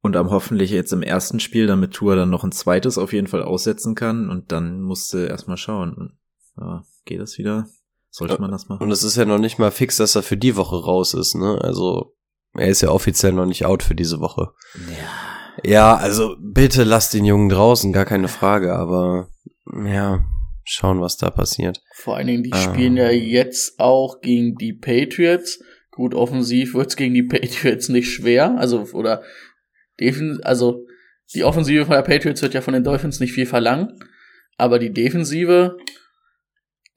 [0.00, 3.26] Und am hoffentlich jetzt im ersten Spiel, damit Tour dann noch ein zweites auf jeden
[3.26, 4.30] Fall aussetzen kann.
[4.30, 6.18] Und dann musste erstmal schauen.
[6.58, 7.66] Ja, geht das wieder?
[8.10, 8.82] Sollte man das machen?
[8.82, 11.34] Und es ist ja noch nicht mal fix, dass er für die Woche raus ist,
[11.34, 11.58] ne?
[11.62, 12.14] Also,
[12.54, 14.52] er ist ja offiziell noch nicht out für diese Woche.
[14.88, 15.08] Ja.
[15.64, 19.28] Ja, also bitte lasst den Jungen draußen, gar keine Frage, aber
[19.84, 20.24] ja,
[20.64, 21.82] schauen, was da passiert.
[21.94, 22.56] Vor allen Dingen, die Ah.
[22.56, 25.60] spielen ja jetzt auch gegen die Patriots.
[25.90, 28.56] Gut, offensiv wird's gegen die Patriots nicht schwer.
[28.58, 29.22] Also, oder
[30.42, 30.86] also
[31.34, 33.98] die Offensive von der Patriots wird ja von den Dolphins nicht viel verlangen.
[34.56, 35.76] Aber die Defensive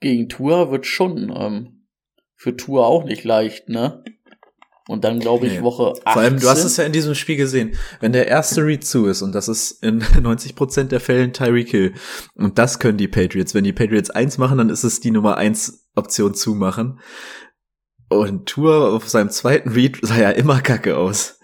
[0.00, 1.86] gegen Tour wird schon ähm,
[2.36, 4.04] für Tour auch nicht leicht, ne?
[4.88, 5.62] Und dann glaube ich Nee.
[5.62, 6.12] Woche 18.
[6.12, 7.76] Vor allem, du hast es ja in diesem Spiel gesehen.
[7.98, 11.94] Wenn der erste Read zu ist, und das ist in 90% der Fällen Tyreek Hill,
[12.34, 13.52] und das können die Patriots.
[13.52, 17.00] Wenn die Patriots eins machen, dann ist es die Nummer eins Option zumachen.
[18.08, 21.40] Und Tour auf seinem zweiten Read sah ja immer kacke aus.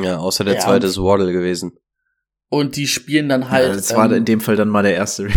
[0.00, 1.72] Ja, außer der Ja, zweite ist Waddle gewesen.
[2.48, 3.68] Und die spielen dann halt.
[3.68, 5.36] ja, das war ähm, in dem Fall dann mal der erste Read.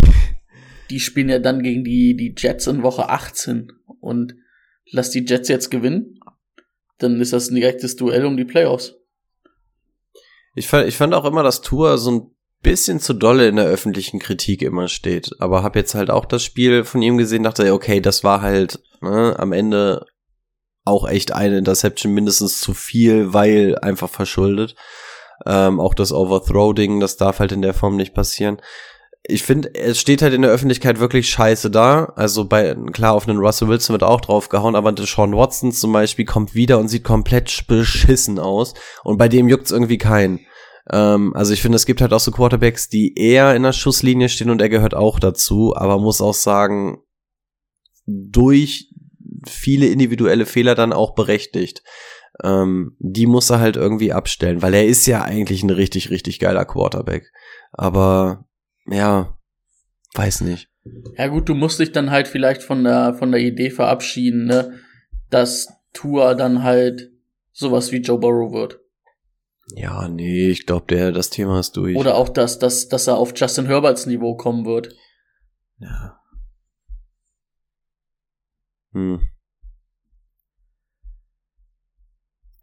[0.89, 3.71] Die spielen ja dann gegen die, die Jets in Woche 18.
[3.99, 4.35] Und
[4.91, 6.19] lass die Jets jetzt gewinnen,
[6.97, 8.95] dann ist das ein direktes Duell um die Playoffs.
[10.55, 12.31] Ich fand, ich fand auch immer, dass Tour so ein
[12.63, 15.31] bisschen zu dolle in der öffentlichen Kritik immer steht.
[15.39, 18.79] Aber habe jetzt halt auch das Spiel von ihm gesehen, dachte, okay, das war halt
[19.01, 20.05] ne, am Ende
[20.83, 24.75] auch echt eine Interception mindestens zu viel, weil einfach verschuldet.
[25.45, 28.59] Ähm, auch das Overthrow-Ding, das darf halt in der Form nicht passieren.
[29.23, 32.13] Ich finde, es steht halt in der Öffentlichkeit wirklich scheiße da.
[32.15, 36.25] Also bei, klar, auf einen Russell Wilson wird auch draufgehauen, aber Deshaun Watson zum Beispiel
[36.25, 38.73] kommt wieder und sieht komplett beschissen aus.
[39.03, 40.39] Und bei dem juckt's irgendwie keinen.
[40.91, 44.29] Ähm, also ich finde, es gibt halt auch so Quarterbacks, die eher in der Schusslinie
[44.29, 46.99] stehen und er gehört auch dazu, aber muss auch sagen,
[48.05, 48.89] durch
[49.45, 51.83] viele individuelle Fehler dann auch berechtigt.
[52.43, 56.39] Ähm, die muss er halt irgendwie abstellen, weil er ist ja eigentlich ein richtig, richtig
[56.39, 57.31] geiler Quarterback.
[57.71, 58.45] Aber
[58.89, 59.37] ja,
[60.15, 60.69] weiß nicht.
[61.17, 64.79] Ja gut, du musst dich dann halt vielleicht von der, von der Idee verabschieden, ne,
[65.29, 67.11] dass Tua dann halt
[67.51, 68.79] sowas wie Joe Burrow wird.
[69.75, 71.97] Ja, nee, ich glaube, der das Thema ist durch.
[71.97, 74.95] Oder auch, dass, dass, dass er auf Justin Herberts Niveau kommen wird.
[75.79, 76.19] Ja.
[78.93, 79.21] Hm.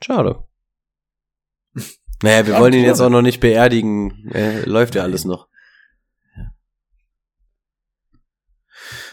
[0.02, 0.44] Schade.
[2.22, 4.30] Naja, wir wollen ihn jetzt auch noch nicht beerdigen.
[4.32, 5.48] Äh, läuft ja alles noch.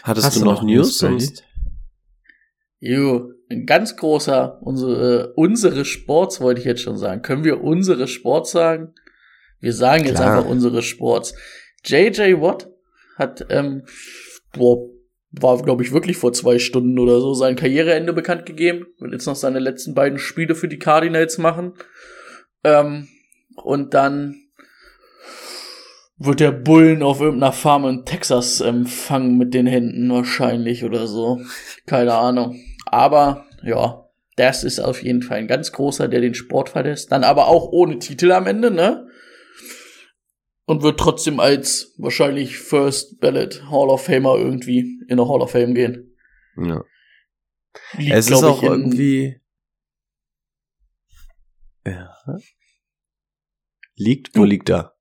[0.02, 0.98] Hattest Hast du noch News?
[0.98, 1.20] Brady?
[1.20, 1.44] Sonst?
[2.80, 7.22] Jo, ein ganz großer, unsere, äh, unsere Sports wollte ich jetzt schon sagen.
[7.22, 8.94] Können wir unsere Sports sagen?
[9.60, 10.38] Wir sagen jetzt Klar.
[10.38, 11.34] einfach unsere Sports.
[11.84, 12.68] JJ Watt
[13.16, 13.84] hat, ähm,
[14.52, 14.88] boah,
[15.30, 18.86] war, glaube ich, wirklich vor zwei Stunden oder so sein Karriereende bekannt gegeben.
[18.98, 21.74] Wird jetzt noch seine letzten beiden Spiele für die Cardinals machen.
[22.64, 23.08] Ähm,
[23.54, 24.41] und dann
[26.16, 31.40] wird der Bullen auf irgendeiner Farm in Texas empfangen mit den Händen wahrscheinlich oder so.
[31.86, 32.60] Keine Ahnung.
[32.86, 37.12] Aber ja, das ist auf jeden Fall ein ganz großer, der den Sport verlässt.
[37.12, 39.08] Dann aber auch ohne Titel am Ende, ne?
[40.64, 45.50] Und wird trotzdem als wahrscheinlich First Ballot Hall of Famer irgendwie in der Hall of
[45.50, 46.16] Fame gehen.
[46.56, 46.84] Ja.
[47.96, 49.40] Liegt, Es ist auch irgendwie.
[51.84, 52.14] Ja.
[53.96, 54.36] Liegt?
[54.36, 54.91] Wo liegt er?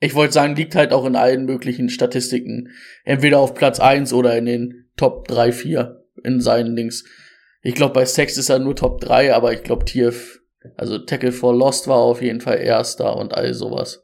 [0.00, 2.68] Ich wollte sagen, liegt halt auch in allen möglichen Statistiken.
[3.04, 7.04] Entweder auf Platz 1 oder in den Top 3, 4 in seinen Links.
[7.62, 10.40] Ich glaube, bei Sex ist er nur Top 3, aber ich glaube, TF,
[10.76, 14.02] also Tackle for Lost war auf jeden Fall Erster und all sowas.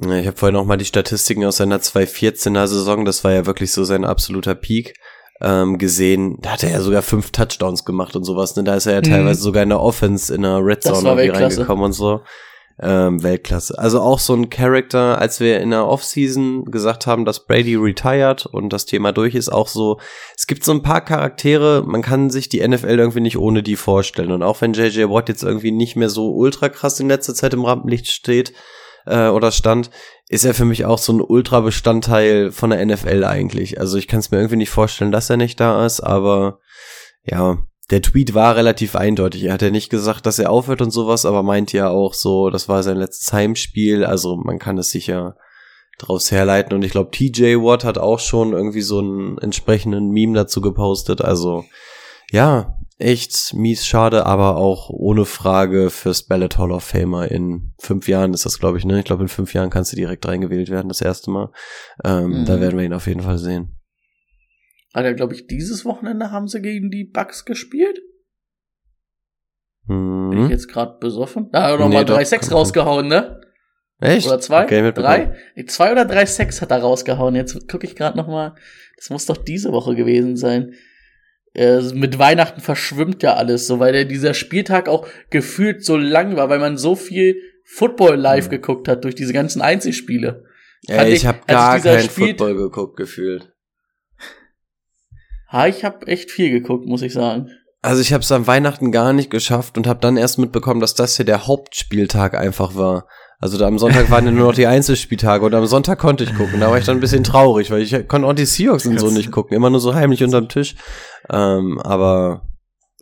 [0.00, 3.72] Ich habe vorhin noch mal die Statistiken aus seiner 2014er Saison, das war ja wirklich
[3.72, 4.94] so sein absoluter Peak,
[5.40, 6.38] ähm, gesehen.
[6.40, 8.56] Da hat er ja sogar fünf Touchdowns gemacht und sowas.
[8.56, 8.64] Ne?
[8.64, 9.04] Da ist er ja Mhm.
[9.04, 12.22] teilweise sogar in der Offense, in der Red Zone reingekommen und so.
[12.80, 13.78] Ähm, Weltklasse.
[13.78, 18.46] Also auch so ein Charakter, als wir in der Offseason gesagt haben, dass Brady retired
[18.46, 20.00] und das Thema durch ist, auch so,
[20.36, 23.76] es gibt so ein paar Charaktere, man kann sich die NFL irgendwie nicht ohne die
[23.76, 24.32] vorstellen.
[24.32, 27.54] Und auch wenn JJ Watt jetzt irgendwie nicht mehr so ultra krass in letzter Zeit
[27.54, 28.52] im Rampenlicht steht,
[29.06, 29.90] äh, oder stand,
[30.28, 33.80] ist er für mich auch so ein Ultra-Bestandteil von der NFL eigentlich.
[33.80, 36.58] Also ich kann es mir irgendwie nicht vorstellen, dass er nicht da ist, aber
[37.24, 37.58] ja,
[37.92, 39.44] der Tweet war relativ eindeutig.
[39.44, 42.48] Er hat ja nicht gesagt, dass er aufhört und sowas, aber meint ja auch so,
[42.48, 45.36] das war sein letztes Heimspiel, also man kann es sicher
[45.98, 50.34] draus herleiten und ich glaube TJ Watt hat auch schon irgendwie so einen entsprechenden Meme
[50.34, 51.64] dazu gepostet, also
[52.30, 58.08] ja, echt mies schade, aber auch ohne Frage fürs Ballot Hall of Famer in fünf
[58.08, 59.00] Jahren ist das, glaube ich, ne?
[59.00, 61.50] Ich glaube, in fünf Jahren kannst du direkt reingewählt werden, das erste Mal.
[62.04, 62.44] Ähm, Mhm.
[62.46, 63.76] Da werden wir ihn auf jeden Fall sehen.
[64.94, 68.00] Hat er, glaube ich, dieses Wochenende haben sie gegen die Bucks gespielt?
[69.86, 70.50] Bin ich Mhm.
[70.50, 71.50] jetzt gerade besoffen?
[71.50, 73.40] Da hat er noch Nee, mal doch, drei Sex kann- rausgehauen, ne?
[74.00, 74.26] Echt?
[74.26, 74.64] Oder zwei?
[74.64, 75.34] Okay, drei?
[75.66, 77.34] Zwei oder drei Sex hat er rausgehauen.
[77.34, 78.54] Jetzt gucke ich gerade noch mal.
[78.96, 80.74] Das muss doch diese Woche gewesen sein.
[81.54, 86.36] Äh, mit Weihnachten verschwimmt ja alles so, weil der dieser Spieltag auch gefühlt so lang
[86.36, 90.44] war, weil man so viel Football live geguckt hat durch diese ganzen Einzelspiele.
[90.88, 93.51] Fand Ey, ich habe gar kein Spiel- Football geguckt, gefühlt.
[95.52, 97.50] Ha, ich habe echt viel geguckt, muss ich sagen.
[97.82, 100.94] Also ich habe es an Weihnachten gar nicht geschafft und habe dann erst mitbekommen, dass
[100.94, 103.06] das hier der Hauptspieltag einfach war.
[103.38, 106.34] Also da am Sonntag waren ja nur noch die Einzelspieltage und am Sonntag konnte ich
[106.34, 106.60] gucken.
[106.60, 109.10] Da war ich dann ein bisschen traurig, weil ich konnte auch die Seahawks und so
[109.10, 110.76] nicht gucken, immer nur so heimlich unterm Tisch.
[111.28, 112.48] Ähm, aber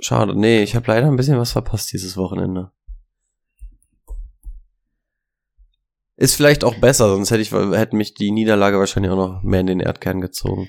[0.00, 2.72] schade, nee, ich habe leider ein bisschen was verpasst dieses Wochenende.
[6.16, 9.60] Ist vielleicht auch besser, sonst hätte ich hätte mich die Niederlage wahrscheinlich auch noch mehr
[9.60, 10.68] in den Erdkern gezogen.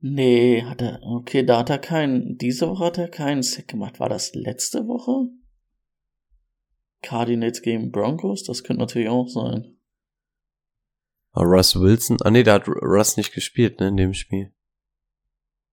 [0.00, 3.98] Nee, hat er, okay, da hat er keinen, diese Woche hat er keinen Sack gemacht.
[3.98, 5.30] War das letzte Woche?
[7.02, 8.44] Cardinals gegen Broncos?
[8.44, 9.76] Das könnte natürlich auch sein.
[11.32, 14.52] Aber Russ Wilson, ah nee, da hat Russ nicht gespielt, ne, in dem Spiel.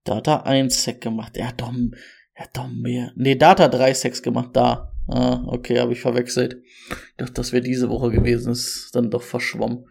[0.04, 1.36] Da hat er einen Sack gemacht.
[1.38, 1.74] Er hat doch,
[2.34, 3.12] er hat doch mehr.
[3.16, 4.92] Nee, da hat er drei Sacks gemacht, da.
[5.08, 6.62] Ah, okay, habe ich verwechselt.
[6.90, 8.52] Ich dachte, das wäre diese Woche gewesen.
[8.52, 9.88] Ist dann doch verschwommen.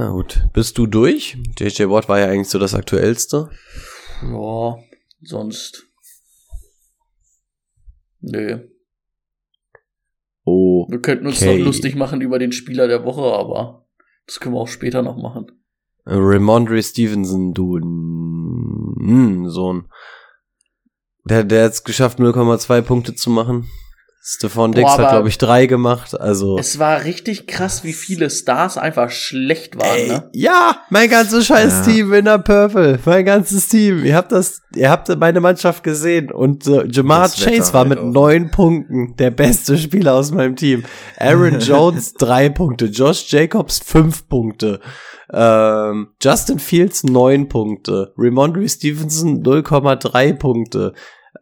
[0.00, 1.36] Na gut, bist du durch?
[1.58, 3.50] JJ Watt war ja eigentlich so das aktuellste.
[4.22, 4.78] Ja,
[5.20, 5.84] sonst.
[8.22, 8.60] Nö.
[10.44, 11.58] Oh, Wir könnten uns Okay.
[11.58, 13.84] noch lustig machen über den Spieler der Woche, aber
[14.24, 15.52] das können wir auch später noch machen.
[16.06, 19.90] Ramondre Stevenson, du mm, Sohn.
[21.26, 23.68] Der, der hat es geschafft, 0,2 Punkte zu machen.
[24.32, 26.18] Stefan Dix hat, glaube ich, drei gemacht.
[26.20, 26.56] Also.
[26.56, 30.30] Es war richtig krass, wie viele Stars einfach schlecht waren, Ey, ne?
[30.32, 31.92] ja, mein ganzes scheiß Ja.
[31.92, 34.04] Team in der Purple, mein ganzes Team.
[34.04, 37.80] Ihr habt das, ihr habt meine Mannschaft gesehen und äh, Jamar Das Wetter Chase war
[37.80, 38.04] halt mit auch.
[38.04, 40.84] neun Punkten der beste Spieler aus meinem Team.
[41.18, 44.78] Aaron Jones drei Punkte, Josh Jacobs fünf Punkte,
[45.32, 50.92] ähm, Justin Fields neun Punkte, Ramondre Stevenson 0,3 Punkte.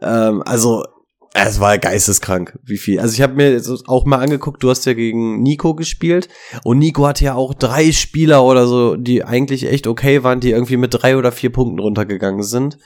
[0.01, 0.85] Ähm, also
[1.34, 3.00] es war geisteskrank, wie viel.
[3.00, 6.28] Also ich habe mir jetzt auch mal angeguckt, du hast ja gegen Nico gespielt
[6.64, 10.50] und Nico hatte ja auch drei Spieler oder so, die eigentlich echt okay waren, die
[10.50, 12.78] irgendwie mit drei oder vier Punkten runtergegangen sind.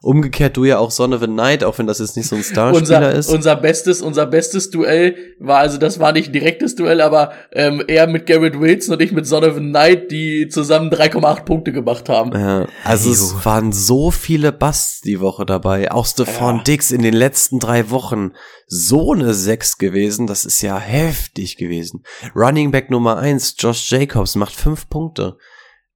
[0.00, 2.44] Umgekehrt du ja auch Son of a Knight, auch wenn das jetzt nicht so ein
[2.44, 3.28] Starspieler Unser, ist.
[3.28, 7.82] unser bestes, unser bestes Duell war, also das war nicht ein direktes Duell, aber ähm,
[7.88, 11.72] er mit Garrett Wilson und ich mit Son of a Knight, die zusammen 3,8 Punkte
[11.72, 12.32] gemacht haben.
[12.32, 13.44] Ja, also es Jo.
[13.44, 15.90] waren so viele Busts die Woche dabei.
[15.90, 16.62] Auch Stephon Ja.
[16.62, 18.32] Dix in den letzten drei Wochen
[18.66, 20.26] so eine Sechs gewesen.
[20.26, 22.02] Das ist ja heftig gewesen.
[22.36, 25.36] Running Back Nummer eins, Josh Jacobs, macht fünf Punkte.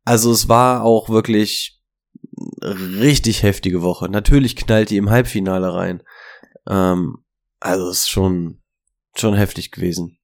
[0.04, 1.78] Also es war auch wirklich
[2.62, 4.08] richtig heftige Woche.
[4.08, 6.02] Natürlich knallt die im Halbfinale rein.
[6.68, 7.18] Ähm,
[7.60, 8.60] also ist schon,
[9.16, 10.18] schon heftig gewesen.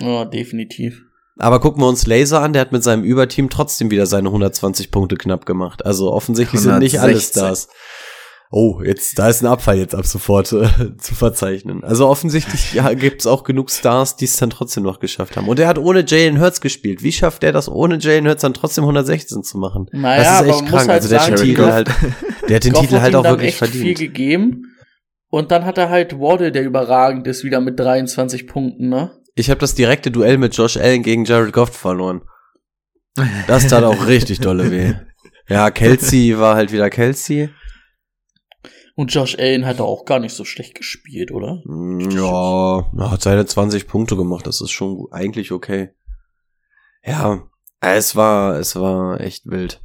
[0.00, 1.02] Ja, definitiv.
[1.36, 4.90] Aber gucken wir uns Laser an, der hat mit seinem Überteam trotzdem wieder seine 120
[4.90, 5.84] Punkte knapp gemacht.
[5.84, 7.40] Also offensichtlich sind nicht alle 116.
[7.40, 7.68] Stars.
[8.56, 11.82] Oh, jetzt, da ist ein Abfall jetzt ab sofort äh, zu verzeichnen.
[11.82, 15.48] Also offensichtlich ja, gibt's auch genug Stars, die es dann trotzdem noch geschafft haben.
[15.48, 17.02] Und er hat ohne Jalen Hurts gespielt.
[17.02, 19.86] Wie schafft er das, ohne Jalen Hurts dann trotzdem 116 zu machen?
[19.90, 20.88] Naja, das ist echt krank.
[20.88, 21.88] halt also der hat sagen, den Titel Goff- halt,
[22.48, 23.98] der hat den Goff Titel halt auch wirklich echt viel verdient.
[23.98, 24.62] gegeben.
[25.30, 29.10] Und dann hat er halt Waddle, der überragend ist, wieder mit 23 Punkten, ne?
[29.34, 32.22] Ich habe das direkte Duell mit Josh Allen gegen Jared Goff verloren.
[33.48, 34.94] Das tat auch richtig dolle weh.
[35.48, 37.50] Ja, Kelsey war halt wieder Kelsey.
[38.96, 41.62] Und Josh Allen hat auch gar nicht so schlecht gespielt, oder?
[41.64, 44.46] Mm, Ja, er hat seine 20 Punkte gemacht.
[44.46, 45.90] Das ist schon eigentlich okay.
[47.04, 47.42] Ja,
[47.80, 49.82] es war, es war echt wild.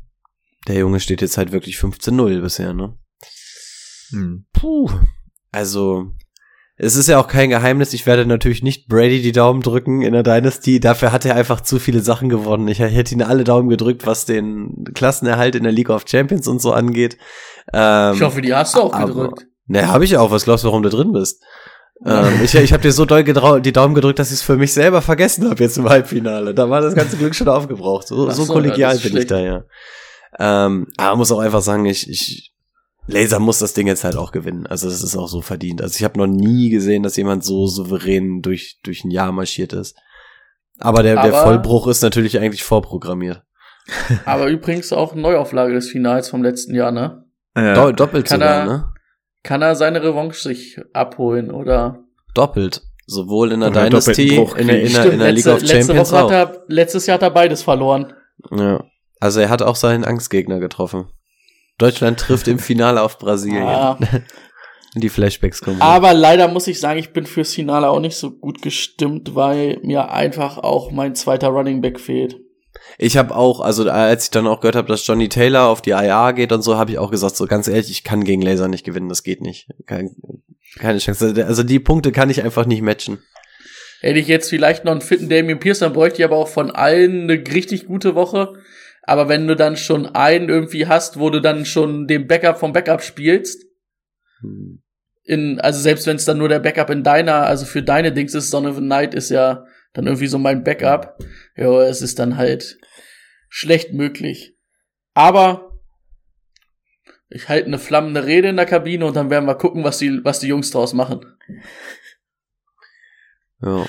[0.68, 2.98] Der Junge steht jetzt halt wirklich 15-0 bisher, ne?
[4.12, 4.46] Hm.
[4.54, 4.90] Puh.
[5.52, 6.12] Also,
[6.82, 7.94] es ist ja auch kein Geheimnis.
[7.94, 10.80] Ich werde natürlich nicht Brady die Daumen drücken in der Dynasty.
[10.80, 12.68] Dafür hat er einfach zu viele Sachen gewonnen.
[12.70, 16.62] Ich hätte ihn alle Daumen gedrückt, was den Klassenerhalt in der League of Champions und
[16.62, 17.18] so angeht.
[17.74, 19.46] Ähm, Ich hoffe, die hast du auch aber- gedrückt.
[19.68, 20.32] Ne, habe ich auch.
[20.32, 21.44] Was glaubst du, warum du drin bist?
[22.06, 23.26] ähm, ich ich habe dir so doll
[23.62, 26.54] die Daumen gedrückt, dass ich es für mich selber vergessen habe jetzt im Halbfinale.
[26.56, 28.08] Da war das ganze Glück schon aufgebraucht.
[28.08, 29.32] So, so so, kollegial ja, bin ich schlecht.
[29.32, 29.64] da ja.
[30.40, 32.54] Ähm, aber muss auch einfach sagen, ich, ich
[33.12, 34.68] Laser muss das Ding jetzt halt auch gewinnen.
[34.68, 35.82] Also das ist auch so verdient.
[35.82, 39.74] Also ich habe noch nie gesehen, dass jemand so souverän durch durch ein Jahr marschiert
[39.74, 39.98] ist.
[40.78, 43.44] Aber der, der Aber- Vollbruch ist natürlich eigentlich vorprogrammiert.
[44.26, 47.26] Aber übrigens auch Neuauflage des Finals vom letzten Jahr, ne?
[47.58, 47.74] Ja.
[47.74, 48.94] Do doppelt Kann sogar, er- ne?
[49.44, 52.04] Kann er seine Revanche sich abholen oder?
[52.34, 52.82] Doppelt.
[53.08, 55.62] Sowohl in der Oder Dynasty, in der, in der, Stimmt, in der League letzte, of
[55.62, 56.32] letzte Champions Woche auch.
[56.32, 58.14] hat er, letztes Jahr hat er beides verloren.
[58.52, 58.84] Ja.
[59.20, 61.08] Also er hat auch seinen Angstgegner getroffen.
[61.80, 63.64] Deutschland trifft im Finale auf Brasilien.
[63.64, 63.98] Ah.
[64.96, 65.82] Die Flashbacks kommen.
[65.82, 69.80] Aber leider muss ich sagen, ich bin fürs Finale auch nicht so gut gestimmt, weil
[69.84, 72.40] mir einfach auch mein zweiter Running Back fehlt.
[72.98, 75.92] Ich habe auch, also als ich dann auch gehört habe, dass Johnny Taylor auf die
[75.92, 78.68] IA geht und so, habe ich auch gesagt, so ganz ehrlich, ich kann gegen Laser
[78.68, 79.70] nicht gewinnen, das geht nicht.
[79.86, 80.16] Kein,
[80.80, 81.46] keine Chance.
[81.46, 83.20] Also die Punkte kann ich einfach nicht matchen.
[84.02, 86.72] Hätte ich jetzt vielleicht noch einen fitten Damian Pierce, dann bräuchte ich aber auch von
[86.72, 88.54] allen eine richtig gute Woche.
[89.10, 92.74] Aber wenn du dann schon einen irgendwie hast, wo du dann schon den Backup vom
[92.74, 93.66] Backup spielst,
[94.42, 94.82] Hm.
[95.24, 98.34] in, also selbst wenn es dann nur der Backup in deiner, also für deine Dings
[98.34, 101.18] ist, Son of a Night ist ja dann irgendwie so mein Backup.
[101.56, 102.78] Ja, es ist dann halt
[103.50, 104.56] schlecht möglich.
[105.14, 105.80] Aber
[107.30, 110.24] ich halte eine flammende Rede in der Kabine und dann werden wir gucken, was die,
[110.24, 111.26] was die Jungs draus machen.
[113.62, 113.88] Ja.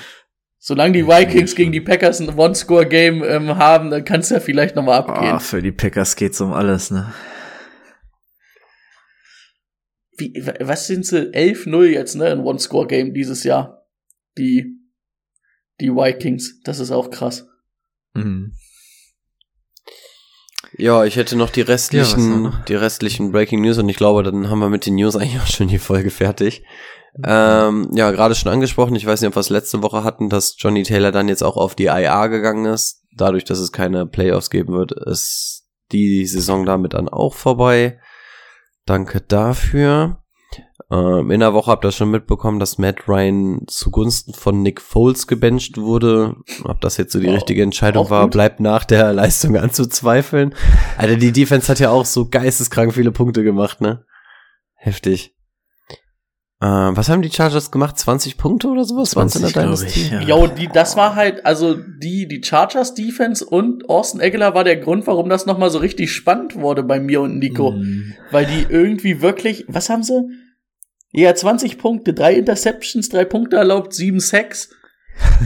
[0.63, 4.75] Solange die Vikings gegen die Packers ein One-Score-Game ähm, haben, dann kann es ja vielleicht
[4.75, 5.33] noch mal abgehen.
[5.33, 7.11] Ah, für die Packers geht's um alles, ne?
[10.17, 11.31] Wie, wa- was sind sie?
[11.31, 12.25] 11-0 jetzt, ne?
[12.27, 13.87] Ein One-Score-Game dieses Jahr.
[14.37, 14.77] Die,
[15.79, 16.61] die Vikings.
[16.63, 17.47] Das ist auch krass.
[18.13, 18.53] Mhm.
[20.77, 22.65] Ja, ich hätte noch die Ja, restlichen, noch?
[22.65, 25.47] die restlichen Breaking News und ich glaube, dann haben wir mit den News eigentlich auch
[25.47, 26.63] schon die Folge fertig.
[27.23, 30.55] Ähm, ja, gerade schon angesprochen, ich weiß nicht, ob wir es letzte Woche hatten, dass
[30.57, 33.03] Johnny Taylor dann jetzt auch auf die IA gegangen ist.
[33.15, 37.99] Dadurch, dass es keine Playoffs geben wird, ist die Saison damit dann auch vorbei.
[38.85, 40.21] Danke dafür.
[40.89, 45.27] Ähm, in der Woche habt ihr schon mitbekommen, dass Matt Ryan zugunsten von Nick Foles
[45.27, 46.35] gebencht wurde.
[46.63, 48.31] Ob das jetzt so die richtige Entscheidung auch war, gut.
[48.31, 50.55] bleibt nach der Leistung anzuzweifeln.
[50.97, 54.05] Alter, die Defense hat ja auch so geisteskrank viele Punkte gemacht, ne?
[54.75, 55.35] Heftig.
[56.63, 57.97] Ähm, was haben die Chargers gemacht?
[57.97, 59.15] 20 Punkte oder sowas?
[59.15, 59.99] Waren's in der 20, Dynasty?
[60.01, 60.11] ich.
[60.11, 60.21] Ja.
[60.21, 64.77] Jo, die, das war halt, also die, die Chargers Defense und Austin Eckler war der
[64.77, 67.71] Grund, warum das noch mal so richtig spannend wurde bei mir und Nico.
[67.71, 68.13] Mhm.
[68.29, 70.21] Weil die irgendwie wirklich, was haben sie?
[71.13, 74.69] Ja, 20 Punkte, drei Interceptions, drei Punkte erlaubt, sieben Sacks.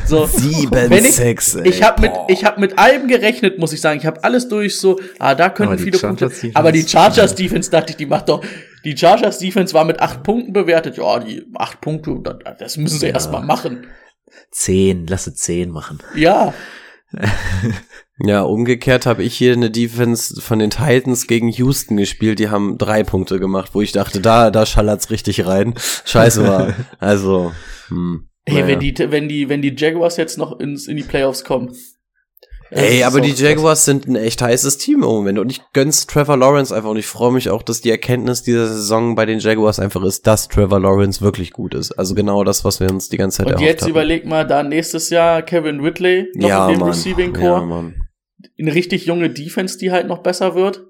[0.06, 1.68] So, Sieben Wenn ich- Sacks, ey.
[1.68, 4.00] ich habe mit, ich habe mit allem gerechnet, muss ich sagen.
[4.00, 6.26] Ich habe alles durch so, ah, da könnten Aber die viele Punkte.
[6.26, 8.44] Chargers Defense- Aber die Chargers Defense dachte ich, die macht doch.
[8.86, 10.98] Die Chargers Defense war mit acht Punkten bewertet.
[10.98, 13.14] Ja, die acht Punkte, das- das müssen sie Ja.
[13.14, 13.88] erst mal machen.
[14.52, 16.00] Zehn, lasse zehn machen.
[16.16, 16.54] Ja,
[18.20, 22.40] Ja, umgekehrt habe ich hier eine Defense von den Titans gegen Houston gespielt.
[22.40, 25.74] Die haben drei Punkte gemacht, wo ich dachte, da, da schallert's richtig rein.
[26.06, 26.74] Scheiße war.
[27.00, 27.52] Also,
[27.90, 28.68] hm, Hey, naja.
[28.68, 31.76] wenn die, wenn die, wenn die Jaguars jetzt noch ins, in die Playoffs kommen.
[32.72, 33.42] Ey, aber die auch krass.
[33.42, 36.98] Jaguars sind ein echt heißes Team im Moment und ich gönn's Trevor Lawrence einfach und
[36.98, 40.48] ich freue mich auch, dass die Erkenntnis dieser Saison bei den Jaguars einfach ist, dass
[40.48, 41.92] Trevor Lawrence wirklich gut ist.
[41.94, 43.92] Also genau das, was wir uns die ganze Zeit Und erhofft jetzt haben.
[43.92, 46.90] überleg mal, da nächstes Jahr Kevin Ridley noch ja, in dem Mann.
[46.90, 47.66] Receiving Ja, Core.
[47.68, 47.96] Mann.
[48.60, 50.86] eine richtig junge Defense, die halt noch besser wird.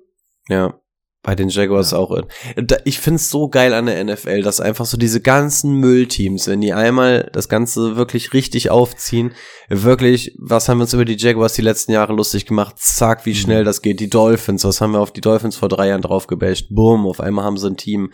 [0.48, 0.80] Ja.
[1.26, 2.16] Bei den Jaguars auch.
[2.56, 6.62] Da- Ich find's so geil an der NFL, dass einfach so diese ganzen Müllteams, wenn
[6.62, 9.32] die einmal das Ganze wirklich richtig aufziehen,
[9.68, 12.76] wirklich, was haben wir uns über die Jaguars die letzten Jahre lustig gemacht?
[12.78, 14.00] Zack, wie schnell das geht.
[14.00, 16.68] Die Dolphins, was haben wir auf die Dolphins vor drei Jahren drauf gebasht?
[16.70, 18.12] Boom, auf einmal haben sie ein Team.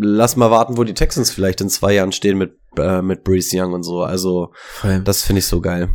[0.00, 3.56] Lass mal warten, wo die Texans vielleicht in zwei Jahren stehen mit, äh, mit Breeze
[3.60, 4.02] Young und so.
[4.02, 4.52] Also,
[5.04, 5.88] das finde ich so geil.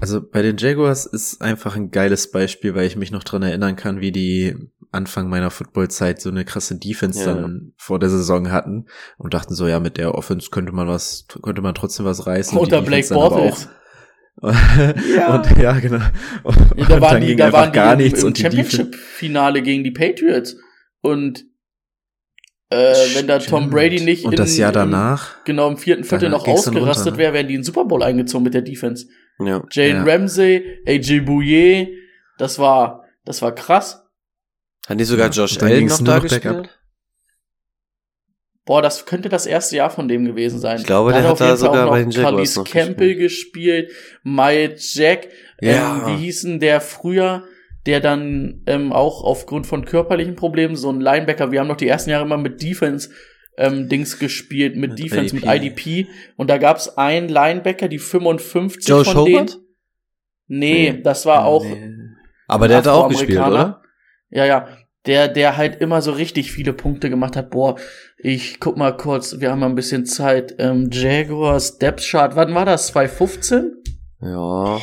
[0.00, 3.76] Also bei den Jaguars ist einfach ein geiles Beispiel, weil ich mich noch dran erinnern
[3.76, 4.56] kann, wie die
[4.92, 7.34] Anfang meiner Footballzeit so eine krasse Defense Ja.
[7.34, 8.86] dann vor der Saison hatten
[9.18, 12.56] und dachten so, ja, mit der Offense könnte man was, könnte man trotzdem was reißen.
[12.58, 13.68] Und die Unter Blake Bortles.
[14.42, 15.34] Ja.
[15.36, 16.00] Und ja, genau.
[16.42, 18.20] Und, Ja, da und waren dann die, ging da einfach waren die gar im, nichts
[18.22, 18.76] im und die Defense.
[18.76, 20.56] Championship-Finale gegen die Patriots.
[21.02, 21.44] Und
[22.70, 23.68] äh, wenn da Tom.
[23.70, 25.44] Brady nicht und das in- Jahr im- danach.
[25.44, 27.18] genau im vierten Viertel noch ausgerastet ne?
[27.18, 29.06] wäre, wären die in den Super Bowl eingezogen mit der Defense.
[29.38, 29.62] Ja.
[29.70, 30.12] Jalen Ja.
[30.14, 31.94] Ramsey, AJ Bouye,
[32.38, 34.01] das war, das war krass.
[34.88, 36.78] Hat die sogar Ja, Josh Allen noch da noch gespielt?
[38.64, 40.78] Boah, das könnte das erste Jahr von dem gewesen sein.
[40.78, 43.90] Ich glaube, der hat auf da sogar auch bei noch den Jaguars noch Campbell gespielt,
[44.22, 45.28] Miles Jack,
[45.60, 46.06] Ja.
[46.06, 47.44] ähm, wie hießen der früher,
[47.86, 51.88] der dann ähm, auch aufgrund von körperlichen Problemen, so ein Linebacker, wir haben noch die
[51.88, 53.10] ersten Jahre immer mit Defense
[53.58, 55.44] ähm, Dings gespielt, mit, Mit Defense, IDP.
[55.46, 55.62] mit
[56.04, 56.08] IDP.
[56.36, 59.50] Und da gab's einen Linebacker, die 55 Joe von Schobert?
[59.54, 59.64] denen.
[60.46, 61.02] Nee, Nee.
[61.02, 61.90] das war auch Nee.
[62.46, 63.81] Aber der hat auch gespielt, oder?
[64.32, 64.68] Ja, ja.
[65.04, 67.50] Der, der halt immer so richtig viele Punkte gemacht hat.
[67.50, 67.76] Boah,
[68.18, 70.54] ich guck mal kurz, wir haben mal ein bisschen Zeit.
[70.58, 72.86] Ähm, Jaguars, Depth Chart, wann war das?
[72.88, 73.72] 2015?
[74.20, 74.80] Ja.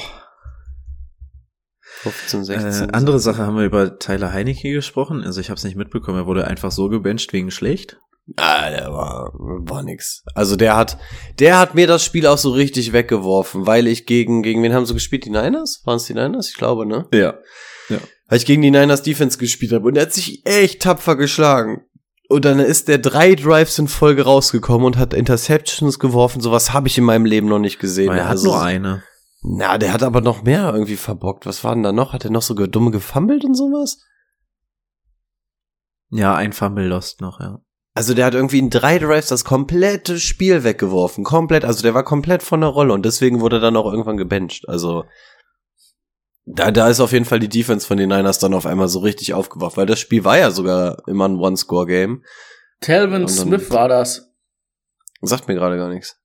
[2.01, 2.89] 15, 16.
[2.89, 5.23] Äh, andere Sache haben wir über Tyler Heinecke gesprochen.
[5.23, 6.17] Also ich habe es nicht mitbekommen.
[6.17, 7.97] Er wurde einfach so gebencht wegen schlecht.
[8.35, 10.23] Ah, der war, war nix.
[10.35, 10.97] Also der hat,
[11.39, 14.85] der hat mir das Spiel auch so richtig weggeworfen, weil ich gegen, gegen wen haben
[14.85, 15.25] sie gespielt?
[15.25, 15.81] Die Niners?
[15.85, 16.49] Waren es die Niners?
[16.49, 17.07] Ich glaube, ne?
[17.89, 17.99] Ja.
[18.29, 21.81] Weil ich gegen die Niners Defense gespielt habe und er hat sich echt tapfer geschlagen.
[22.29, 26.41] Und dann ist der drei Drives in Folge rausgekommen und hat Interceptions geworfen.
[26.41, 28.13] Sowas habe ich in meinem Leben noch nicht gesehen.
[28.13, 29.03] Er hat Also, nur eine.
[29.41, 31.47] Na, der hat aber noch mehr irgendwie verbockt.
[31.47, 32.13] Was war denn da noch?
[32.13, 33.97] Hat er noch so ge- dumme gefummelt und sowas?
[36.11, 37.59] Ja, ein Fumble lost noch, ja.
[37.95, 41.23] Also der hat irgendwie in drei Drives das komplette Spiel weggeworfen.
[41.23, 41.65] Komplett.
[41.65, 44.69] Also der war komplett von der Rolle und deswegen wurde er dann auch irgendwann gebencht.
[44.69, 45.05] Also
[46.51, 48.99] da, da ist auf jeden Fall die Defense von den Niners dann auf einmal so
[48.99, 52.23] richtig aufgewacht, weil das Spiel war ja sogar immer ein One-Score-Game.
[52.81, 54.33] Talvin Smith war das.
[55.21, 56.17] Sagt mir gerade gar nichts.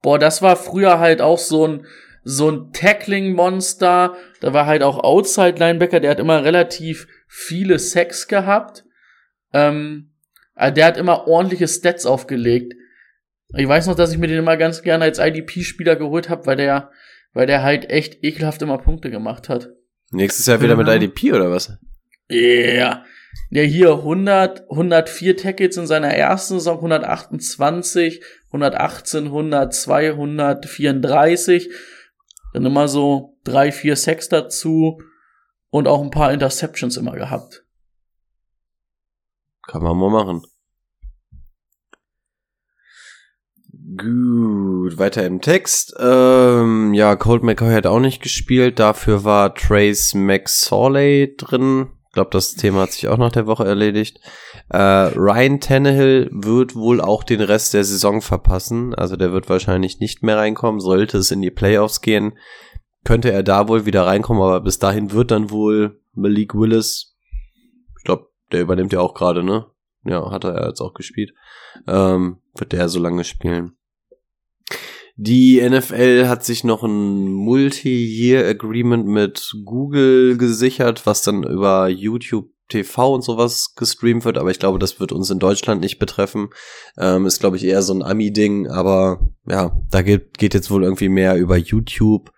[0.00, 1.86] Boah, das war früher halt auch so ein,
[2.24, 4.16] so ein Tackling-Monster.
[4.40, 8.84] Da war halt auch Outside-Linebacker, der hat immer relativ viele Sacks gehabt.
[9.52, 10.12] Ähm,
[10.54, 12.74] also der hat immer ordentliche Stats aufgelegt.
[13.54, 16.56] Ich weiß noch, dass ich mir den immer ganz gerne als IDP-Spieler geholt habe, weil
[16.56, 16.90] der,
[17.32, 19.70] weil der halt echt ekelhaft immer Punkte gemacht hat.
[20.10, 20.88] Nächstes Jahr wieder mit.
[20.88, 21.78] IDP oder was?
[22.28, 23.04] Ja.
[23.50, 31.70] Ja, hier 100, 104 Tackles in seiner ersten Saison, 128, 118, 102, 134.
[32.52, 35.00] Dann immer so drei, vier Sacks dazu
[35.70, 37.64] und auch ein paar Interceptions immer gehabt.
[39.66, 40.42] Kann man mal machen.
[43.96, 45.94] Gut, weiter im Text.
[45.98, 48.78] Ähm, ja, Colt McCoy hat auch nicht gespielt.
[48.78, 51.88] Dafür war Trace McSorley drin.
[52.06, 54.20] Ich glaube, das Thema hat sich auch nach der Woche erledigt.
[54.68, 58.94] Äh, Ryan Tannehill wird wohl auch den Rest der Saison verpassen.
[58.94, 60.80] Also der wird wahrscheinlich nicht mehr reinkommen.
[60.80, 62.38] Sollte es in die Playoffs gehen,
[63.04, 64.42] könnte er da wohl wieder reinkommen.
[64.42, 67.16] Aber bis dahin wird dann wohl Malik Willis,
[67.98, 69.66] ich glaube, der übernimmt ja auch gerade, ne?
[70.04, 71.32] Ja, hat er jetzt auch gespielt.
[71.86, 73.76] Ähm, wird der so lange spielen.
[75.16, 83.14] Die NFL hat sich noch ein Multi-Year-Agreement mit Google gesichert, was dann über YouTube TV
[83.14, 86.48] und sowas gestreamt wird, aber ich glaube, das wird uns in Deutschland nicht betreffen.
[86.96, 90.82] Ähm, ist, glaube ich, eher so ein Ami-Ding, aber ja, da geht, geht jetzt wohl
[90.82, 92.32] irgendwie mehr über YouTube.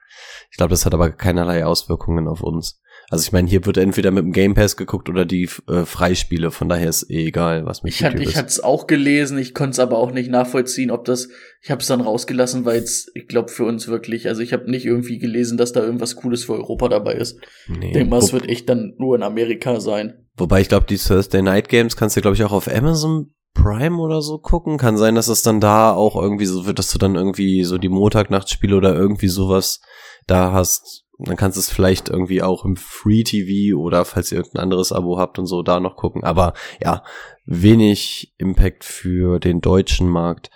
[0.50, 2.80] Ich glaube, das hat aber keinerlei Auswirkungen auf uns.
[3.10, 6.50] Also ich meine, hier wird entweder mit dem Game Pass geguckt oder die äh, Freispiele,
[6.50, 9.54] von daher ist eh egal, was mit Ich hatte, ich hatte es auch gelesen, ich
[9.54, 11.28] konnte es aber auch nicht nachvollziehen, ob das,
[11.62, 14.70] ich habe es dann rausgelassen, weil es, ich glaube, für uns wirklich, also ich habe
[14.70, 17.38] nicht irgendwie gelesen, dass da irgendwas Cooles für Europa dabei ist.
[17.68, 17.88] Nee.
[17.88, 20.14] Ich denke mal, es wird echt dann nur in Amerika sein.
[20.36, 23.98] wobei ich glaube, die Thursday Night Games kannst du, glaube ich, auch auf Amazon Prime
[23.98, 24.76] oder so gucken.
[24.76, 27.78] Kann sein, dass es dann da auch irgendwie so wird, dass du dann irgendwie so
[27.78, 29.80] die Montagnachtspiele oder irgendwie sowas
[30.26, 31.03] da hast.
[31.18, 34.92] Dann kannst du es vielleicht irgendwie auch im Free TV oder falls ihr irgendein anderes
[34.92, 36.24] Abo habt und so da noch gucken.
[36.24, 37.04] Aber ja,
[37.46, 40.50] wenig Impact für den deutschen Markt.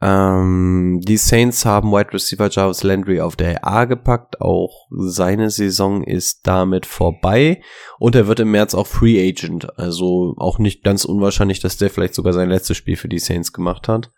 [0.00, 4.40] Ähm, die Saints haben Wide Receiver Jarvis Landry auf der A gepackt.
[4.40, 7.62] Auch seine Saison ist damit vorbei.
[7.98, 9.78] Und er wird im März auch Free Agent.
[9.78, 13.52] Also auch nicht ganz unwahrscheinlich, dass der vielleicht sogar sein letztes Spiel für die Saints
[13.52, 14.12] gemacht hat.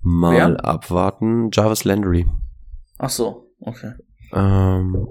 [0.00, 0.64] Mal Wer?
[0.64, 1.50] abwarten.
[1.52, 2.26] Jarvis Landry.
[2.98, 3.92] Ach so, okay.
[4.32, 5.06] Ähm,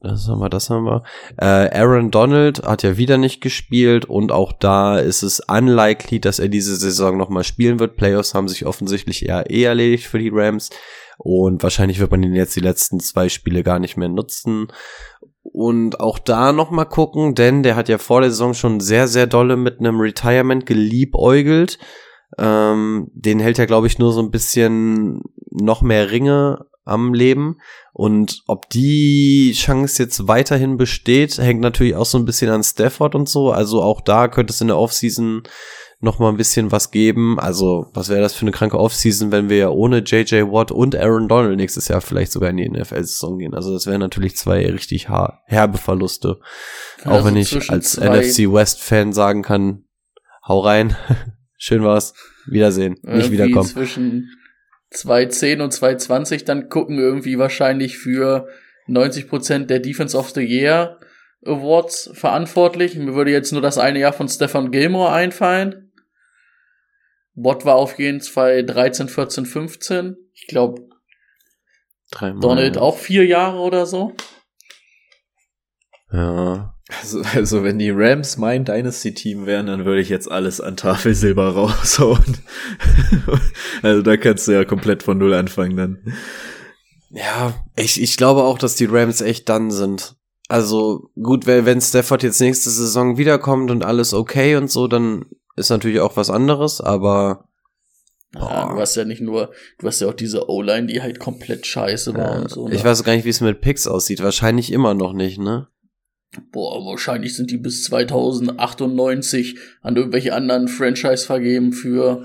[0.00, 1.02] das haben wir, das haben wir.
[1.38, 6.38] Äh, Aaron Donald hat ja wieder nicht gespielt und auch da ist es unlikely, dass
[6.38, 7.96] er diese Saison nochmal spielen wird.
[7.96, 10.70] Playoffs haben sich offensichtlich eher eh erledigt für die Rams
[11.18, 14.68] und wahrscheinlich wird man ihn jetzt die letzten zwei Spiele gar nicht mehr nutzen.
[15.42, 19.26] Und auch da nochmal gucken, denn der hat ja vor der Saison schon sehr, sehr
[19.26, 21.78] dolle mit einem Retirement geliebäugelt.
[22.36, 27.58] Ähm, den hält er, glaube ich, nur so ein bisschen noch mehr Ringe am Leben.
[27.92, 33.14] Und ob die Chance jetzt weiterhin besteht, hängt natürlich auch so ein bisschen an Stafford
[33.14, 33.50] und so.
[33.50, 35.42] Also auch da könnte es in der Offseason
[36.00, 37.40] noch mal ein bisschen was geben.
[37.40, 40.94] Also was wäre das für eine kranke Offseason, wenn wir ja ohne JJ Watt und
[40.94, 43.54] Aaron Donald nächstes Jahr vielleicht sogar in die NFL-Saison gehen.
[43.54, 46.38] Also das wären natürlich zwei richtig herbe Verluste.
[47.04, 49.84] Auch Also wenn ich als NFC West-Fan sagen kann,
[50.46, 50.94] hau rein,
[51.56, 52.14] schön war's,
[52.46, 54.28] Wiedersehen, nicht wiederkommen.
[54.96, 58.48] Zwischen 2.10 und 2.20 dann gucken irgendwie wahrscheinlich für
[58.88, 60.98] 90% der Defense of the Year
[61.44, 62.96] Awards verantwortlich.
[62.96, 65.92] Mir würde jetzt nur das eine Jahr von Stefan Gilmore einfallen.
[67.34, 70.16] Watt war auf jeden Fall 13, 14, 15.
[70.32, 70.88] Ich glaube.
[72.20, 74.14] Donald auch vier Jahre oder so.
[76.10, 76.75] Ja.
[76.88, 81.48] Also, also wenn die Rams mein Dynasty-Team wären, dann würde ich jetzt alles an Tafelsilber
[81.48, 82.38] raushauen.
[83.82, 86.14] also da kannst du ja komplett von Null anfangen dann.
[87.10, 90.14] Ja, ich, ich glaube auch, dass die Rams echt dann sind.
[90.48, 95.24] Also gut, wenn wenn Stafford jetzt nächste Saison wiederkommt und alles okay und so, dann
[95.56, 97.48] ist natürlich auch was anderes, aber
[98.32, 101.66] Ja, du hast ja nicht nur, du hast ja auch diese O-Line, die halt komplett
[101.66, 102.68] scheiße war und so.
[102.68, 102.84] ich ne?
[102.84, 104.22] weiß gar nicht, wie es mit Picks aussieht.
[104.22, 105.66] Wahrscheinlich immer noch nicht, ne?
[106.52, 112.24] Boah, wahrscheinlich sind die bis 2098 an irgendwelche anderen Franchise vergeben für.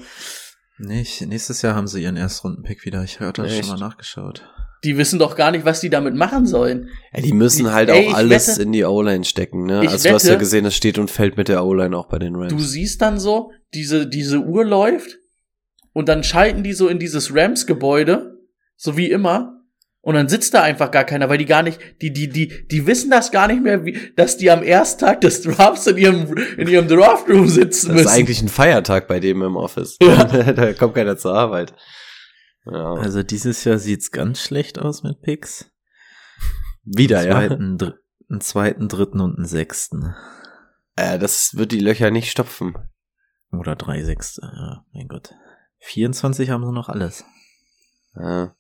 [0.78, 3.04] Nicht, nächstes Jahr haben sie ihren Erstrunden-Pick wieder.
[3.04, 4.44] Ich hatte das schon mal nachgeschaut.
[4.84, 6.90] Die wissen doch gar nicht, was die damit machen sollen.
[7.14, 9.82] Ja, die müssen halt Ey, auch alles wette- in die O-Line stecken, ne?
[9.82, 12.18] Also du hast ja wette- gesehen, es steht und fällt mit der O-Line auch bei
[12.18, 12.52] den Rams.
[12.52, 15.20] Du siehst dann so, diese, diese Uhr läuft
[15.94, 18.40] und dann schalten die so in dieses Rams-Gebäude,
[18.76, 19.61] so wie immer.
[20.04, 22.88] Und dann sitzt da einfach gar keiner, weil die gar nicht, die, die, die, die
[22.88, 26.36] wissen das gar nicht mehr, wie, dass die am ersten Tag des Drafts in ihrem,
[26.58, 28.08] in ihrem Draftroom sitzen das müssen.
[28.08, 29.98] ist eigentlich ein Feiertag bei dem im Office.
[30.02, 30.24] Ja.
[30.54, 31.76] da kommt keiner zur Arbeit.
[32.66, 32.96] Ja.
[32.96, 35.70] Also dieses Jahr sieht's ganz schlecht aus mit Picks.
[36.84, 37.34] Wieder, einen ja.
[37.36, 37.94] zweiten, dr
[38.30, 40.16] einen zweiten, dritten und einen sechsten.
[40.96, 42.78] Äh, das wird die Löcher nicht stopfen.
[43.52, 44.42] Oder drei Sechste.
[44.42, 45.34] Ja, mein Gott.
[45.80, 47.26] 24 haben sie noch alles.
[48.16, 48.56] Ja.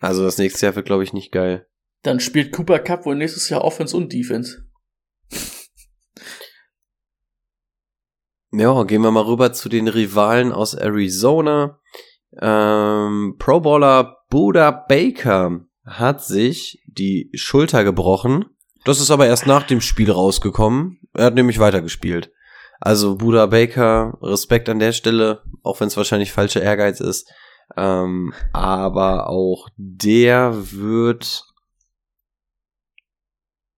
[0.00, 1.66] Also das nächste Jahr wird, glaube ich, nicht geil.
[2.02, 4.62] Dann spielt Cooper Cup wohl nächstes Jahr Offense und Defense.
[8.52, 11.80] Ja, gehen wir mal rüber zu den Rivalen aus Arizona.
[12.40, 18.46] Ähm, Pro Bowler Buda Baker hat sich die Schulter gebrochen.
[18.84, 21.00] Das ist aber erst nach dem Spiel rausgekommen.
[21.14, 22.32] Er hat nämlich weitergespielt.
[22.80, 27.30] Also Buda Baker, Respekt an der Stelle, auch wenn es wahrscheinlich falscher Ehrgeiz ist.
[27.76, 31.44] Ähm, aber auch der wird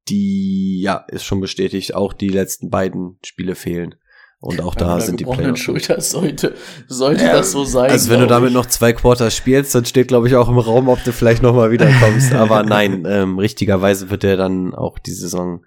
[0.08, 3.94] die, ja, ist schon bestätigt, auch die letzten beiden Spiele fehlen.
[4.40, 5.60] Und auch Bei da sind die Playoffs.
[5.60, 6.54] Schulter sollte,
[6.86, 7.90] sollte das so sein.
[7.90, 8.54] Also wenn du damit ich.
[8.54, 11.54] noch zwei Quarter spielst, dann steht, glaube ich, auch im Raum, ob du vielleicht noch
[11.54, 12.32] mal wiederkommst.
[12.34, 15.64] Aber nein, ähm, richtigerweise wird er dann auch die Saison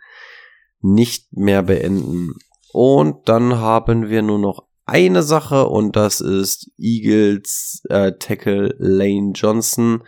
[0.80, 2.36] nicht mehr beenden.
[2.72, 9.32] Und dann haben wir nur noch eine Sache und das ist Eagles äh, Tackle Lane
[9.34, 10.04] Johnson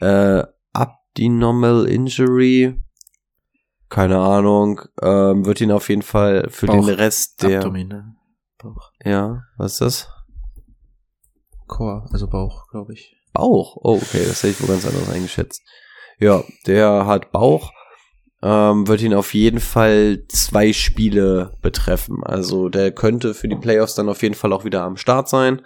[0.00, 2.82] äh, Abdominal Injury.
[3.90, 4.80] Keine Ahnung.
[5.02, 6.74] Ähm, wird ihn auf jeden Fall für Bauch.
[6.74, 7.58] den Rest der.
[7.58, 8.14] Abdominal.
[8.58, 8.90] Bauch.
[9.04, 10.08] Ja, was ist das?
[11.66, 13.14] Core, also Bauch, glaube ich.
[13.32, 13.76] Bauch.
[13.76, 15.62] Oh, okay, das hätte ich wohl ganz anders eingeschätzt.
[16.18, 17.72] Ja, der hat Bauch.
[18.46, 22.22] Ähm, wird ihn auf jeden Fall zwei Spiele betreffen.
[22.22, 25.62] Also der könnte für die Playoffs dann auf jeden Fall auch wieder am Start sein.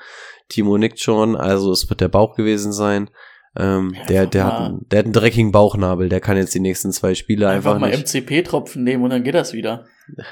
[0.48, 3.10] Timo nickt schon, also es wird der Bauch gewesen sein.
[3.56, 6.60] Ähm, Ja, der, der, hat einen, der hat einen dreckigen Bauchnabel, der kann jetzt die
[6.60, 7.98] nächsten zwei Spiele einfach, einfach mal.
[7.98, 9.86] MCP-Tropfen nehmen und dann geht das wieder.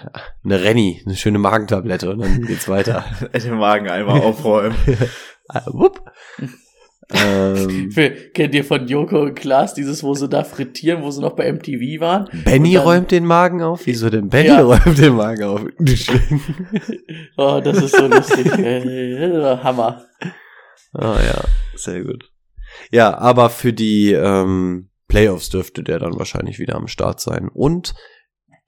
[0.44, 3.04] Eine Renny, eine schöne Magentablette und dann geht's weiter.
[3.34, 4.74] Den Magen einmal aufräumen.
[5.48, 6.00] Ah, wupp.
[7.12, 7.90] Ähm,
[8.34, 11.50] Kennt ihr von Joko und Klaas dieses, wo sie da frittieren, wo sie noch bei
[11.52, 12.28] MTV waren?
[12.44, 13.86] Benny dann- räumt den Magen auf?
[13.86, 14.62] Wieso denn Benny Ja.
[14.62, 15.60] räumt den Magen auf?
[17.36, 18.46] Oh, das ist so lustig.
[18.58, 20.04] Äh, Hammer.
[20.92, 21.44] Ah ja,
[21.74, 22.30] sehr gut.
[22.90, 27.48] Ja, aber für die ähm, Playoffs dürfte der dann wahrscheinlich wieder am Start sein.
[27.52, 27.94] Und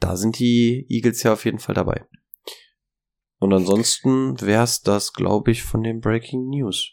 [0.00, 2.04] da sind die Eagles ja auf jeden Fall dabei.
[3.40, 6.90] Und ansonsten wär's das, glaube ich, von den Breaking News.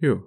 [0.00, 0.22] Jo.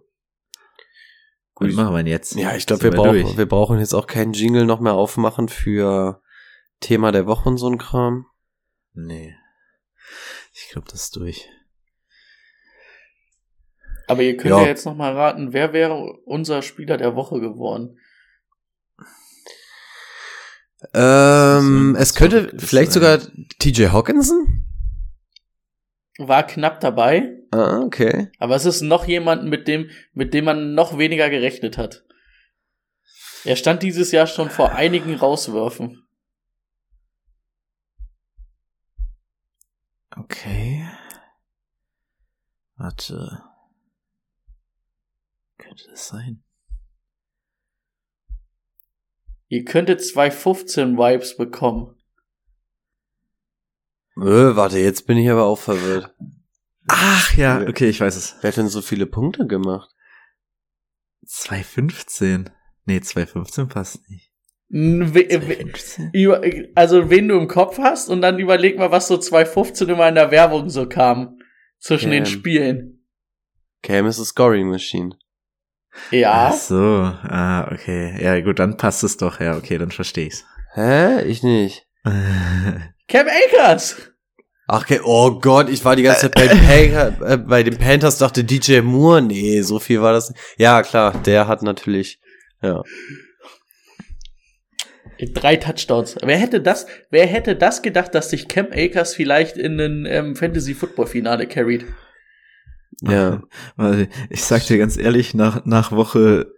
[1.55, 2.35] Was machen wir denn jetzt?
[2.35, 3.37] Ja, ich glaube, Sind wir, brauchen, durch?
[3.37, 6.21] wir brauchen jetzt auch keinen Jingle noch mehr aufmachen für
[6.79, 8.25] Thema der Woche und so ein Kram.
[8.93, 9.35] Nee.
[10.53, 11.47] Ich glaube, das ist durch.
[14.07, 14.61] Aber ihr könnt Ja.
[14.61, 15.95] ja, jetzt noch mal raten, wer wäre
[16.25, 17.97] unser Spieler der Woche geworden?
[20.93, 23.19] Ähm, es könnte vielleicht sogar
[23.59, 24.65] TJ Hawkinson?
[26.17, 28.31] War knapp dabei, Ah, okay.
[28.39, 32.03] aber es ist noch jemand, mit dem, mit dem man noch weniger gerechnet hat.
[33.45, 36.03] Er stand dieses Jahr schon vor einigen Rauswürfen.
[40.17, 40.89] Okay.
[42.75, 43.43] Warte.
[45.59, 46.43] Könnte das sein?
[49.47, 52.01] Ihr könntet 215 Vibes bekommen.
[54.17, 56.15] Äh, warte, jetzt bin ich aber auch verwirrt.
[56.87, 58.35] Ach ja, okay, ich weiß es.
[58.41, 59.89] Wer hat denn so viele Punkte gemacht?
[61.25, 62.49] 215.
[62.85, 64.31] Nee, 215 passt nicht.
[64.69, 66.71] We- 215?
[66.75, 70.15] Also wen du im Kopf hast und dann überleg mal, was so 2015 immer in
[70.15, 71.39] der Werbung so kam.
[71.79, 72.29] Zwischen den Ähm.
[72.29, 73.05] Spielen.
[73.81, 75.15] Cam ist a Scoring Machine.
[76.09, 76.49] Ja.
[76.51, 78.17] Ach so, ah, okay.
[78.23, 79.39] Ja, gut, dann passt es doch.
[79.39, 80.45] Ja, okay, dann verstehe ich's.
[80.73, 81.21] Hä?
[81.23, 81.85] Ich nicht.
[82.03, 84.12] Cam Akers!
[84.73, 84.99] Ach, okay.
[85.03, 88.81] oh Gott, ich war die ganze Zeit bei, Pan äh, bei den Panthers, dachte DJ
[88.81, 89.21] Moore.
[89.21, 90.31] Nee, so viel war das.
[90.31, 90.41] nicht.
[90.57, 92.19] Ja, klar, der hat natürlich,
[92.59, 92.81] ja.
[95.33, 96.15] Drei Touchdowns.
[96.23, 100.35] Wer hätte das, wer hätte das gedacht, dass sich Cam Akers vielleicht in ein ähm,
[100.35, 101.85] Fantasy-Football-Finale carried?
[103.03, 103.43] Ja.
[103.75, 106.51] Weil ich sag dir ganz ehrlich, nach, nach Woche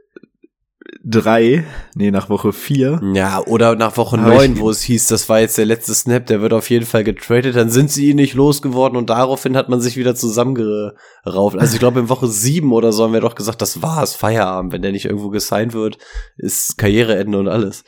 [1.04, 1.66] drei,
[1.96, 5.58] nee, nach Woche vier, Ja, oder nach Woche neun, wo es hieß, das war jetzt
[5.58, 8.98] der letzte Snap, der wird auf jeden Fall getradet, dann sind sie ihn nicht losgeworden
[8.98, 11.58] und daraufhin hat man sich wieder zusammengerauft.
[11.58, 14.74] Also ich glaube, in Woche sieben oder so haben wir doch gesagt, das war's, Feierabend.
[14.74, 15.98] Wenn der nicht irgendwo gesigned wird,
[16.38, 17.84] ist Karriereende und alles.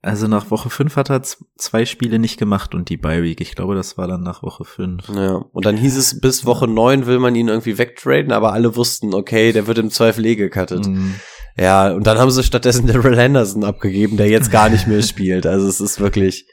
[0.00, 3.40] also nach Woche fünf hat er zwei Spiele nicht gemacht und die Bye Week.
[3.40, 5.08] Ich glaube, das war dann nach Woche fünf.
[5.08, 8.76] Ja, und dann hieß es, bis Woche neun will man ihn irgendwie wegtraden, aber alle
[8.76, 10.86] wussten, okay, der wird im Zweifel eh gecuttet.
[10.86, 11.16] Mhm.
[11.58, 15.46] Ja, und dann haben sie stattdessen Daryl Henderson abgegeben, der jetzt gar nicht mehr spielt.
[15.46, 16.46] Also es ist wirklich,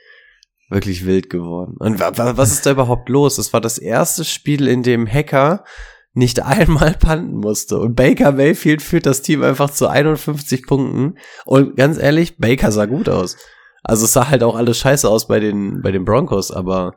[0.70, 1.76] wirklich wild geworden.
[1.80, 3.38] Und wa- wa- was ist da überhaupt los?
[3.38, 5.64] Es war das erste Spiel, in dem Hacker
[6.14, 7.78] nicht einmal panten musste.
[7.78, 11.18] Und Baker Mayfield führt das Team einfach zu 51 Punkten.
[11.46, 13.38] Und ganz ehrlich, Baker sah gut aus.
[13.84, 16.96] Also es sah halt auch alles scheiße aus bei den, bei den Broncos, aber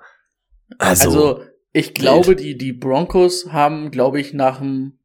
[0.78, 1.40] also, Also,
[1.72, 4.97] ich glaube, die, die Broncos haben, glaube ich, nach dem,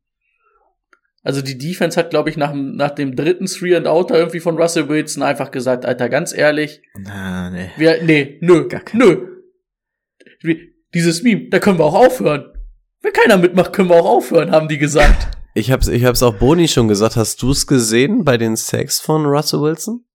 [1.23, 4.39] also die Defense hat, glaube ich, nach, dem- nach dem dritten Three and Outer irgendwie
[4.41, 7.69] von Russell Wilson einfach gesagt, Alter, ganz ehrlich, Na, nee.
[7.77, 9.27] wir, nee, nö, nö.
[10.93, 12.45] Dieses Meme, da können wir auch aufhören.
[13.01, 15.27] Wenn keiner mitmacht, können wir auch aufhören, haben die gesagt.
[15.55, 17.15] ich hab's, ich hab's auch Boni schon gesagt.
[17.15, 20.05] Hast du's gesehen bei den Sacks von Russell Wilson?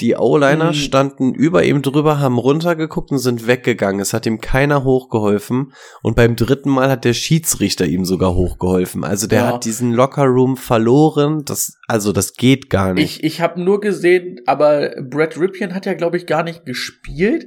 [0.00, 0.74] Die O-Liner Hm.
[0.74, 4.00] standen über ihm drüber, haben runtergeguckt und sind weggegangen.
[4.00, 5.72] Es hat ihm keiner hochgeholfen.
[6.02, 9.04] Und beim dritten Mal hat der Schiedsrichter ihm sogar hochgeholfen.
[9.04, 9.46] Also der Ja.
[9.48, 11.44] hat diesen Lockerroom verloren.
[11.44, 13.18] Das, also das geht gar nicht.
[13.18, 17.46] Ich, ich habe nur gesehen, aber Brad Ripien hat ja, glaube ich, gar nicht gespielt.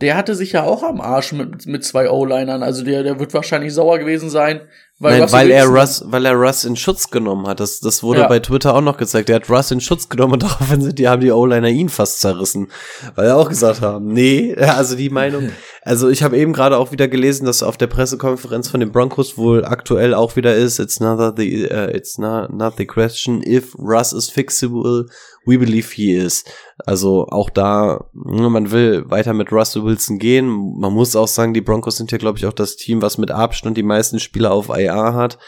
[0.00, 2.62] Der hatte sich ja auch am Arsch mit, mit zwei O-Linern.
[2.64, 4.62] Also der, der wird wahrscheinlich sauer gewesen sein.
[5.02, 7.58] Weil, Nein, weil er Russ, weil er Russ in Schutz genommen hat.
[7.58, 8.28] Das, das wurde Ja.
[8.28, 9.28] bei Twitter auch noch gezeigt.
[9.30, 12.20] Er hat Russ in Schutz genommen und daraufhin sind die, haben die O-Liner ihn fast
[12.20, 12.68] zerrissen.
[13.16, 15.50] Weil er auch gesagt haben, nee, also die Meinung.
[15.84, 19.36] Also ich habe eben gerade auch wieder gelesen, dass auf der Pressekonferenz von den Broncos
[19.36, 23.74] wohl aktuell auch wieder ist, it's not the, uh, it's not, not the question if
[23.76, 25.06] Russ is fixable,
[25.44, 26.44] we believe he is.
[26.86, 30.46] Also auch da, ne, man will weiter mit Russell Wilson gehen.
[30.78, 33.32] Man muss auch sagen, die Broncos sind ja, glaube ich, auch das Team, was mit
[33.32, 35.38] Abstand die meisten Spieler auf IR hat.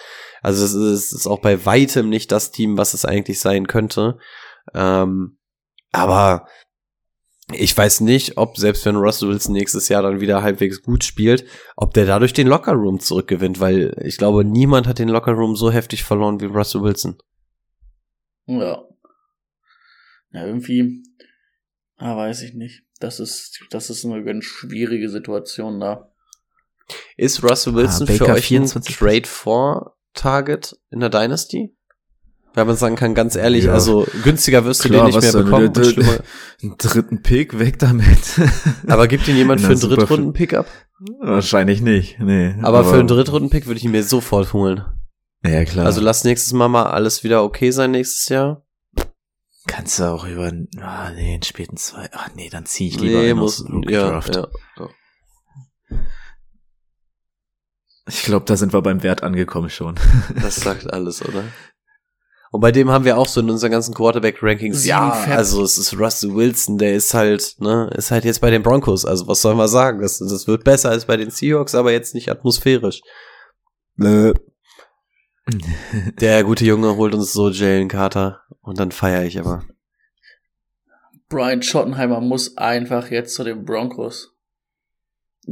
[0.43, 4.19] Also es ist, ist auch bei weitem nicht das Team, was es eigentlich sein könnte.
[4.75, 5.39] Ähm,
[5.93, 6.47] aber
[7.53, 11.45] ich weiß nicht, ob selbst wenn Russell Wilson nächstes Jahr dann wieder halbwegs gut spielt,
[11.77, 16.05] ob der dadurch den Lockerroom zurückgewinnt, weil ich glaube, niemand hat den Lockerroom so heftig
[16.05, 17.19] verloren wie Russell Wilson.
[18.47, 18.83] Ja.
[20.33, 21.03] Ja, irgendwie,
[21.97, 22.83] ah, weiß ich nicht.
[22.99, 26.14] Das ist, das ist eine ganz schwierige Situation da.
[27.17, 28.97] Ist Russell Wilson Ah, für euch ein 24.
[28.97, 31.75] Trade for Target in der Dynasty?
[32.57, 33.73] Weil man sagen kann, ganz ehrlich, Ja.
[33.73, 35.67] also günstiger wirst du Klar, den nicht mehr bekommen.
[35.69, 36.19] Und schlimmer-
[36.63, 38.41] Einen dritten Pick, weg damit.
[38.87, 40.67] Aber gibt ihn jemand Na, für einen Drittrunden-Pick ab?
[41.21, 42.55] Wahrscheinlich nicht, nee.
[42.63, 44.85] Aber, für einen Drittrunden-Pick würde ich ihn mir sofort holen.
[45.45, 45.85] Ja, klar.
[45.87, 48.65] Also lass nächstes Mal mal alles wieder okay sein nächstes Jahr.
[49.67, 53.19] kannst du auch über, ah, nee, einen späten zwei, ach nee, dann zieh ich lieber
[53.21, 54.37] Nee, einen muss, ja, Draft.
[54.37, 54.47] ja,
[54.79, 54.89] ja.
[58.07, 59.95] Ich glaube, da sind wir beim Wert angekommen schon.
[60.41, 61.45] Das sagt alles, oder?
[62.51, 65.99] Und bei dem haben wir auch so in unseren ganzen Quarterback-Rankings, ja, also es ist
[65.99, 69.05] Russell Wilson, der ist halt, ne, ist halt jetzt bei den Broncos.
[69.05, 70.01] Also was soll man sagen?
[70.01, 73.01] Das, das wird besser als bei den Seahawks, aber jetzt nicht atmosphärisch.
[73.97, 74.35] Nö.
[76.21, 79.65] Der gute Junge holt uns so Jalen Carter und dann feiere ich aber.
[81.29, 84.34] Brian Schottenheimer muss einfach jetzt zu den Broncos.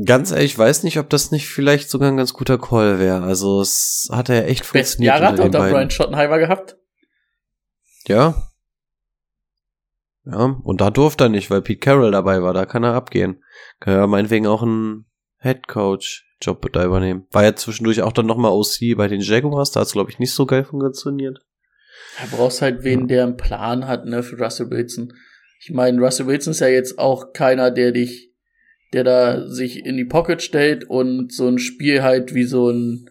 [0.07, 3.22] Ganz ehrlich, ich weiß nicht, ob das nicht vielleicht sogar ein ganz guter Call wäre.
[3.22, 5.74] Also es hat er echt funktioniert Jahre hat er unter den unter beiden.
[5.74, 6.76] Brian Schottenheimer gehabt.
[8.07, 8.49] Ja.
[10.24, 12.55] Ja, und da durfte er nicht, weil Pete Carroll dabei war.
[12.55, 13.43] Da kann er abgehen.
[13.80, 15.07] Kann er meinetwegen auch einen
[15.40, 17.26] Head Coach Job da übernehmen.
[17.30, 19.72] War ja zwischendurch auch dann nochmal OC bei den Jaguars.
[19.72, 21.38] Da hat es, glaube ich, nicht so geil funktioniert.
[22.18, 25.12] Da brauchst halt wen, der einen Plan hat, ne, für Russell Wilson.
[25.61, 28.32] Ich meine, Russell Wilson ist ja jetzt auch keiner, der dich,
[28.93, 33.09] der da sich in die Pocket stellt und so ein Spiel halt wie so ein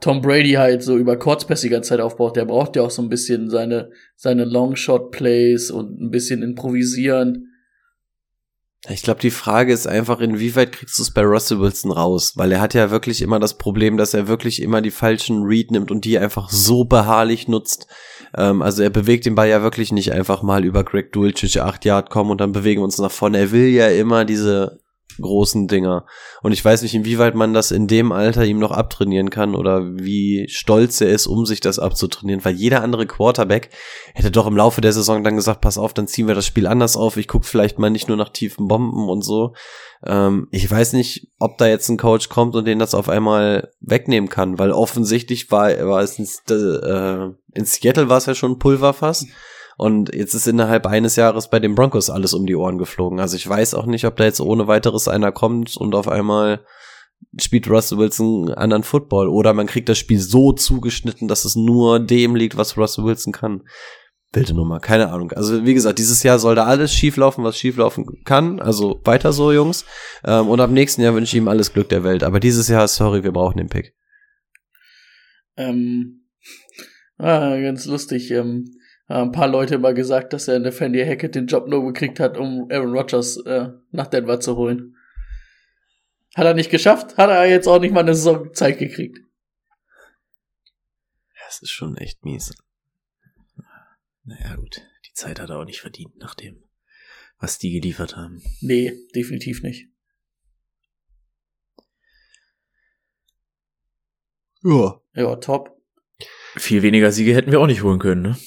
[0.00, 2.36] Tom Brady halt so über ganze Zeit aufbaut.
[2.36, 7.48] Der braucht ja auch so ein bisschen seine, seine Longshot-Plays und ein bisschen improvisieren.
[8.88, 12.32] Ich glaube, die Frage ist einfach, inwieweit kriegst du es bei Russell Wilson raus?
[12.34, 15.70] Weil er hat ja wirklich immer das Problem, dass er wirklich immer die falschen Read
[15.70, 17.86] nimmt und die einfach so beharrlich nutzt.
[18.36, 21.84] Ähm, also er bewegt den Ball ja wirklich nicht einfach mal über Greg Dulcich acht
[21.84, 23.38] Yard kommen und dann bewegen wir uns nach vorne.
[23.38, 24.80] Er will ja immer diese
[25.20, 26.06] großen Dinger.
[26.42, 29.82] Und ich weiß nicht, inwieweit man das in dem Alter ihm noch abtrainieren kann oder
[29.84, 33.70] wie stolz er ist, um sich das abzutrainieren, weil jeder andere Quarterback
[34.14, 36.66] hätte doch im Laufe der Saison dann gesagt, pass auf, dann ziehen wir das Spiel
[36.66, 39.54] anders auf, ich gucke vielleicht mal nicht nur nach tiefen Bomben und so.
[40.04, 43.70] Ähm, ich weiß nicht, ob da jetzt ein Coach kommt und den das auf einmal
[43.80, 48.58] wegnehmen kann, weil offensichtlich war, war es in, äh, in Seattle war es ja schon
[48.58, 49.26] Pulverfass.
[49.82, 53.18] Und jetzt ist innerhalb eines Jahres bei den Broncos alles um die Ohren geflogen.
[53.18, 56.64] Also ich weiß auch nicht, ob da jetzt ohne weiteres einer kommt und auf einmal
[57.40, 61.98] spielt Russell Wilson anderen Football oder man kriegt das Spiel so zugeschnitten, dass es nur
[61.98, 63.64] dem liegt, was Russell Wilson kann.
[64.32, 65.32] Wilde Nummer, keine Ahnung.
[65.32, 68.60] Also wie gesagt, dieses Jahr soll da alles schieflaufen, was schieflaufen kann.
[68.60, 69.84] Also weiter so, Jungs.
[70.22, 72.22] Ähm, und ab nächsten Jahr wünsche ich ihm alles Glück der Welt.
[72.22, 73.96] Aber dieses Jahr, sorry, wir brauchen den Pick.
[75.56, 76.28] Ähm,
[77.18, 78.30] ah, ganz lustig.
[78.30, 78.76] Ähm,
[79.20, 82.20] ein paar Leute mal gesagt, dass er in der Fanny Hackett den Job nur gekriegt
[82.20, 84.96] hat, um Aaron Rodgers äh, nach Denver zu holen.
[86.34, 89.18] Hat er nicht geschafft, hat er jetzt auch nicht mal eine Saison Zeit gekriegt.
[91.46, 92.54] Das ist schon echt mies.
[94.24, 94.80] Naja, gut.
[95.06, 96.62] Die Zeit hat er auch nicht verdient, nach dem,
[97.38, 98.42] was die geliefert haben.
[98.62, 99.88] Nee, definitiv nicht.
[104.62, 105.00] Ja.
[105.14, 105.76] Ja, top.
[106.56, 108.38] Viel weniger Siege hätten wir auch nicht holen können, ne?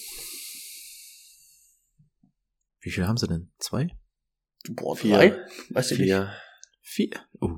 [2.85, 3.51] Wie viel haben sie denn?
[3.57, 3.87] Zwei?
[4.69, 5.17] Boah, Vier.
[5.17, 5.45] drei?
[5.71, 6.07] Weiß ich nicht.
[6.07, 6.31] Vier.
[6.83, 7.09] Vier?
[7.41, 7.57] Uh.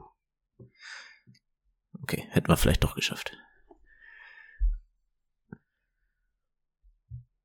[2.01, 3.33] Okay, hätten wir vielleicht doch geschafft.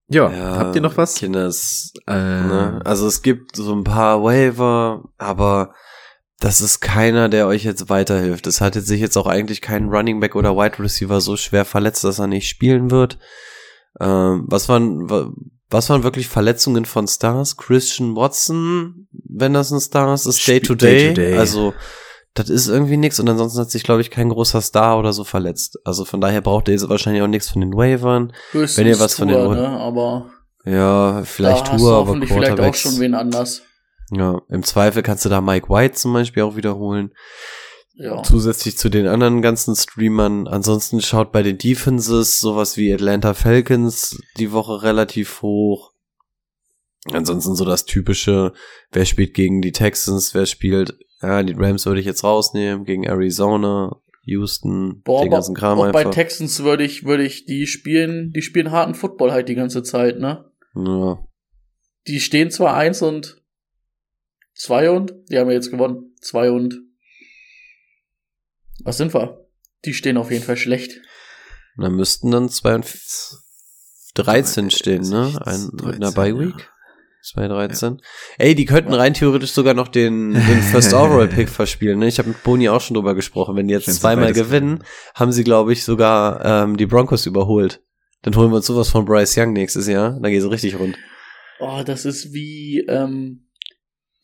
[0.08, 1.16] Ja, Ja, habt ihr noch was?
[1.16, 2.80] Kinders, Äh, ne?
[2.84, 5.74] Also es gibt so ein paar Waiver, aber
[6.38, 8.46] das ist keiner, der euch jetzt weiterhilft.
[8.46, 11.64] Es hat jetzt sich jetzt auch eigentlich kein Running Back oder Wide Receiver so schwer
[11.64, 13.18] verletzt, dass er nicht spielen wird.
[14.00, 15.32] Ähm, was waren wa-
[15.72, 17.56] was waren wirklich Verletzungen von Stars?
[17.56, 21.08] Christian Watson, wenn das ein Star ist, ist Day to Spielt Day Day.
[21.08, 21.38] to Day.
[21.38, 21.74] Also
[22.34, 25.24] das ist irgendwie nix und ansonsten hat sich, glaube ich, kein großer Star oder so
[25.24, 25.78] verletzt.
[25.84, 28.32] Also von daher braucht ihr jetzt wahrscheinlich auch nichts von den Waivern.
[28.52, 29.68] Höchstens Wenn ihr was von Tour, den- ne?
[29.68, 30.30] Aber
[30.64, 33.62] Ja, vielleicht da hast Tour, du aber hoffentlich vielleicht auch schon wen anders.
[34.12, 37.12] Ja, im Zweifel kannst du da Mike White zum Beispiel auch wiederholen.
[37.95, 38.22] Ja.
[38.22, 40.49] Zusätzlich zu den anderen ganzen Streamern.
[40.49, 45.93] Ansonsten schaut bei den Defenses sowas wie Atlanta Falcons die Woche relativ hoch.
[47.11, 48.53] Ansonsten so das typische,
[48.93, 53.05] wer spielt gegen die Texans, wer spielt, ja, die Rams würde ich jetzt rausnehmen, gegen
[53.05, 56.14] Arizona, Houston, Boah, den ganzen Kram auch bei einfach.
[56.14, 60.18] Texans würde ich, würde ich, die spielen, die spielen harten Football halt die ganze Zeit,
[60.18, 60.51] ne?
[60.76, 61.18] ja.
[62.07, 63.43] Die stehen zwar eins und
[64.55, 66.80] zwei und, die haben ja jetzt gewonnen, zwei und,
[68.84, 69.46] was sind wir?
[69.84, 71.00] Die stehen auf jeden Fall schlecht.
[71.76, 73.36] Da müssten dann zwei und f-
[74.14, 75.40] 13 stehen, ne?
[75.44, 76.38] Ein, mit einer 13, Bye ja.
[76.38, 76.68] Week.
[77.24, 78.00] 213.
[78.38, 82.00] Ey, die könnten rein theoretisch sogar noch den, den First Overall Pick verspielen.
[82.00, 82.08] Ne?
[82.08, 83.54] Ich habe mit Boni auch schon drüber gesprochen.
[83.56, 84.82] Wenn die jetzt Wenn sie zweimal gewinnen,
[85.14, 87.80] haben sie, glaube ich, sogar ähm, die Broncos überholt.
[88.22, 90.18] Dann holen wir uns sowas von Bryce Young nächstes Jahr.
[90.20, 90.96] Dann geht es richtig rund.
[91.60, 93.41] Oh, das ist wie, ähm,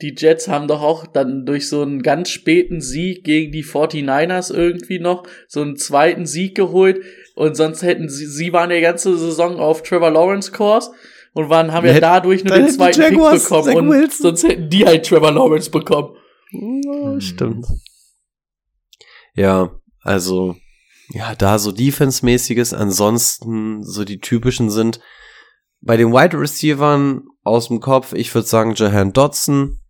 [0.01, 4.55] die Jets haben doch auch dann durch so einen ganz späten Sieg gegen die 49ers
[4.55, 7.03] irgendwie noch so einen zweiten Sieg geholt
[7.34, 10.92] und sonst hätten sie, sie waren die ganze Saison auf Trevor Lawrence Kurs
[11.32, 14.11] und waren, haben ja dadurch nur den zweiten Pick bekommen Zach und Wilson.
[14.22, 16.16] sonst hätten die halt Trevor Lawrence bekommen.
[16.53, 17.66] Ja, stimmt.
[19.34, 19.70] Ja,
[20.03, 20.57] also,
[21.11, 25.01] ja, da so Defense-mäßiges, ansonsten so die typischen sind
[25.80, 29.80] bei den Wide Receivern aus dem Kopf, ich würde sagen, Jahan Dodson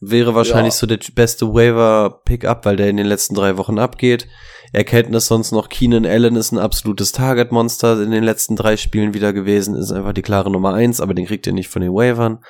[0.00, 0.78] wäre wahrscheinlich Ja.
[0.78, 4.28] so der beste Waiver-Pickup, weil der in den letzten drei Wochen abgeht.
[4.72, 9.32] Erkenntnis sonst noch, Keenan Allen ist ein absolutes Target-Monster in den letzten drei Spielen wieder
[9.32, 12.44] gewesen, ist einfach die klare Nummer eins, aber den kriegt ihr nicht von den Waivern.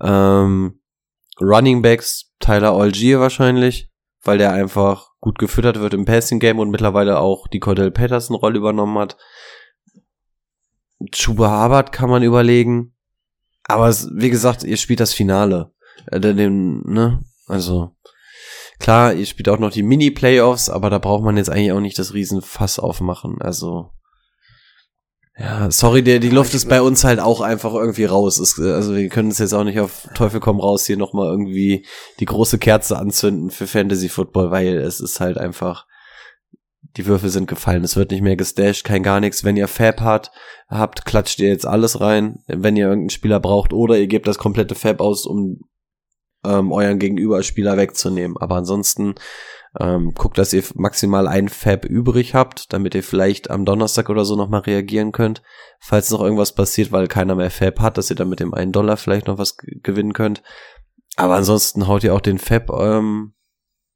[0.00, 0.80] Ähm,
[1.40, 3.90] Running Backs, Tyler Algier wahrscheinlich,
[4.22, 8.34] weil der einfach gut gefüttert wird im Passing Game und mittlerweile auch die Cordell Patterson
[8.36, 9.16] Rolle übernommen hat.
[11.12, 12.94] Chuba Hubbard kann man überlegen.
[13.64, 15.72] Aber wie gesagt, ihr spielt das Finale.
[16.06, 17.20] Äh, den, ne?
[17.46, 17.90] Also,
[18.78, 21.98] klar, ihr spielt auch noch die Mini-Playoffs, aber da braucht man jetzt eigentlich auch nicht
[21.98, 23.40] das Riesenfass aufmachen.
[23.40, 23.90] Also,
[25.38, 28.38] ja, sorry, der, die Luft ist bei uns halt auch einfach irgendwie raus.
[28.38, 31.30] Es, äh, also wir können uns jetzt auch nicht auf Teufel komm raus hier nochmal
[31.30, 31.86] irgendwie
[32.20, 35.86] die große Kerze anzünden für Fantasy Football, weil es ist halt einfach,
[36.96, 37.82] die Würfel sind gefallen.
[37.82, 39.42] Es wird nicht mehr gestasht, kein gar nichts.
[39.42, 40.30] Wenn ihr Fab habt,
[40.68, 44.36] habt, klatscht ihr jetzt alles rein, wenn ihr irgendeinen Spieler braucht, oder ihr gebt das
[44.36, 45.60] komplette Fab aus, um
[46.44, 48.36] ähm, euren Gegenüberspieler wegzunehmen.
[48.36, 49.14] Aber ansonsten
[49.80, 54.24] ähm, guckt, dass ihr maximal ein Fab übrig habt, damit ihr vielleicht am Donnerstag oder
[54.24, 55.42] so nochmal reagieren könnt,
[55.80, 58.72] falls noch irgendwas passiert, weil keiner mehr Fab hat, dass ihr dann mit dem einen
[58.72, 60.42] Dollar vielleicht noch was gewinnen könnt.
[61.16, 63.34] Aber ansonsten haut ihr auch den Fab ähm,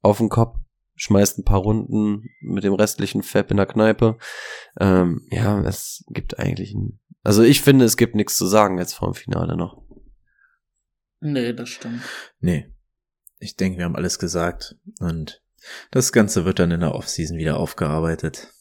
[0.02, 0.56] auf den Kopf,
[0.94, 4.16] schmeißt ein paar Runden mit dem restlichen Fab in der Kneipe.
[4.80, 8.94] Ähm, ja, es gibt eigentlich ein, also ich finde, es gibt nichts zu sagen jetzt
[8.94, 9.85] vor dem Finale noch.
[11.32, 12.02] Nee, das stimmt.
[12.40, 12.72] Nee.
[13.38, 15.42] Ich denke, wir haben alles gesagt und
[15.90, 18.52] das Ganze wird dann in der Offseason wieder aufgearbeitet.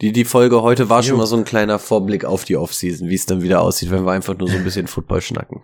[0.00, 1.18] Die, die Folge heute war schon Jo.
[1.18, 4.12] mal so ein kleiner Vorblick auf die Offseason, wie es dann wieder aussieht, wenn wir
[4.12, 5.62] einfach nur so ein bisschen Football schnacken.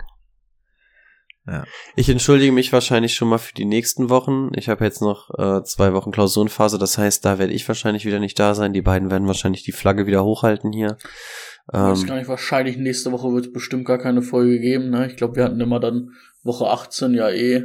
[1.47, 1.65] Ja.
[1.97, 4.51] Ich entschuldige mich wahrscheinlich schon mal für die nächsten Wochen.
[4.55, 8.21] Ich habe jetzt noch äh, zwei Wochen Klausurenphase, das heißt, da werde ich wahrscheinlich wieder
[8.21, 8.73] nicht da sein.
[8.73, 10.97] Die beiden werden wahrscheinlich die Flagge wieder hochhalten hier.
[11.69, 14.91] Ich weiß Ähm, gar nicht, wahrscheinlich nächste Woche wird es bestimmt gar keine Folge geben.
[14.91, 15.07] Ne?
[15.07, 16.11] Ich glaube, wir hatten immer dann
[16.43, 17.65] Woche 18 ja eh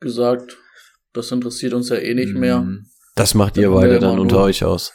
[0.00, 0.56] gesagt,
[1.12, 2.60] das interessiert uns ja eh nicht mehr.
[2.60, 4.92] Mm, das macht ihr Dann beide dann unter euch aus.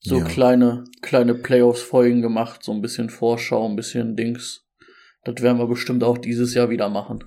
[0.00, 0.24] So Ja.
[0.24, 4.65] kleine, kleine Playoffs-Folgen gemacht, so ein bisschen Vorschau, ein bisschen Dings.
[5.26, 7.24] Das werden wir bestimmt auch dieses Jahr wieder machen.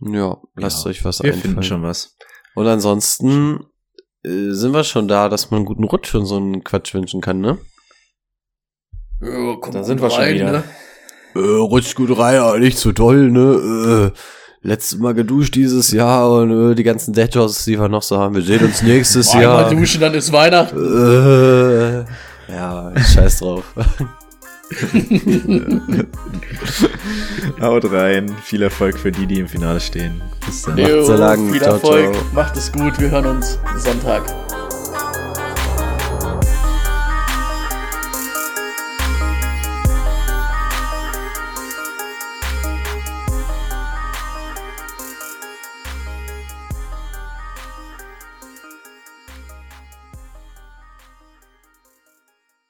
[0.00, 0.90] Ja, lasst ja.
[0.90, 1.42] euch was Wir einfallen.
[1.42, 2.16] finden schon was.
[2.54, 3.64] Und ansonsten
[4.24, 7.20] äh, sind wir schon da, dass man einen guten Rutsch für so einen Quatsch wünschen
[7.20, 7.58] kann, ne?
[9.22, 10.52] Ja, kommt Da sind wir schon wieder.
[10.52, 10.64] ne?
[11.34, 14.12] Äh, rutscht gut rein, aber nicht so toll, ne?
[14.12, 14.18] Äh,
[14.68, 18.34] letztes Mal geduscht dieses Jahr und äh, die ganzen Deadjobs, die wir noch so haben.
[18.34, 19.70] Wir sehen uns nächstes Einmal Jahr.
[19.70, 20.76] duschen, dann ist Weihnachten.
[20.76, 23.64] Äh, ja, scheiß drauf.
[27.60, 28.34] Haut rein.
[28.42, 30.20] Viel Erfolg für die, die im Finale stehen.
[30.46, 30.76] Bis dann.
[30.76, 31.50] Macht's so lang.
[31.50, 32.24] viel Ciao, Erfolg, ciao.
[32.34, 34.22] macht es gut, wir hören uns Sonntag.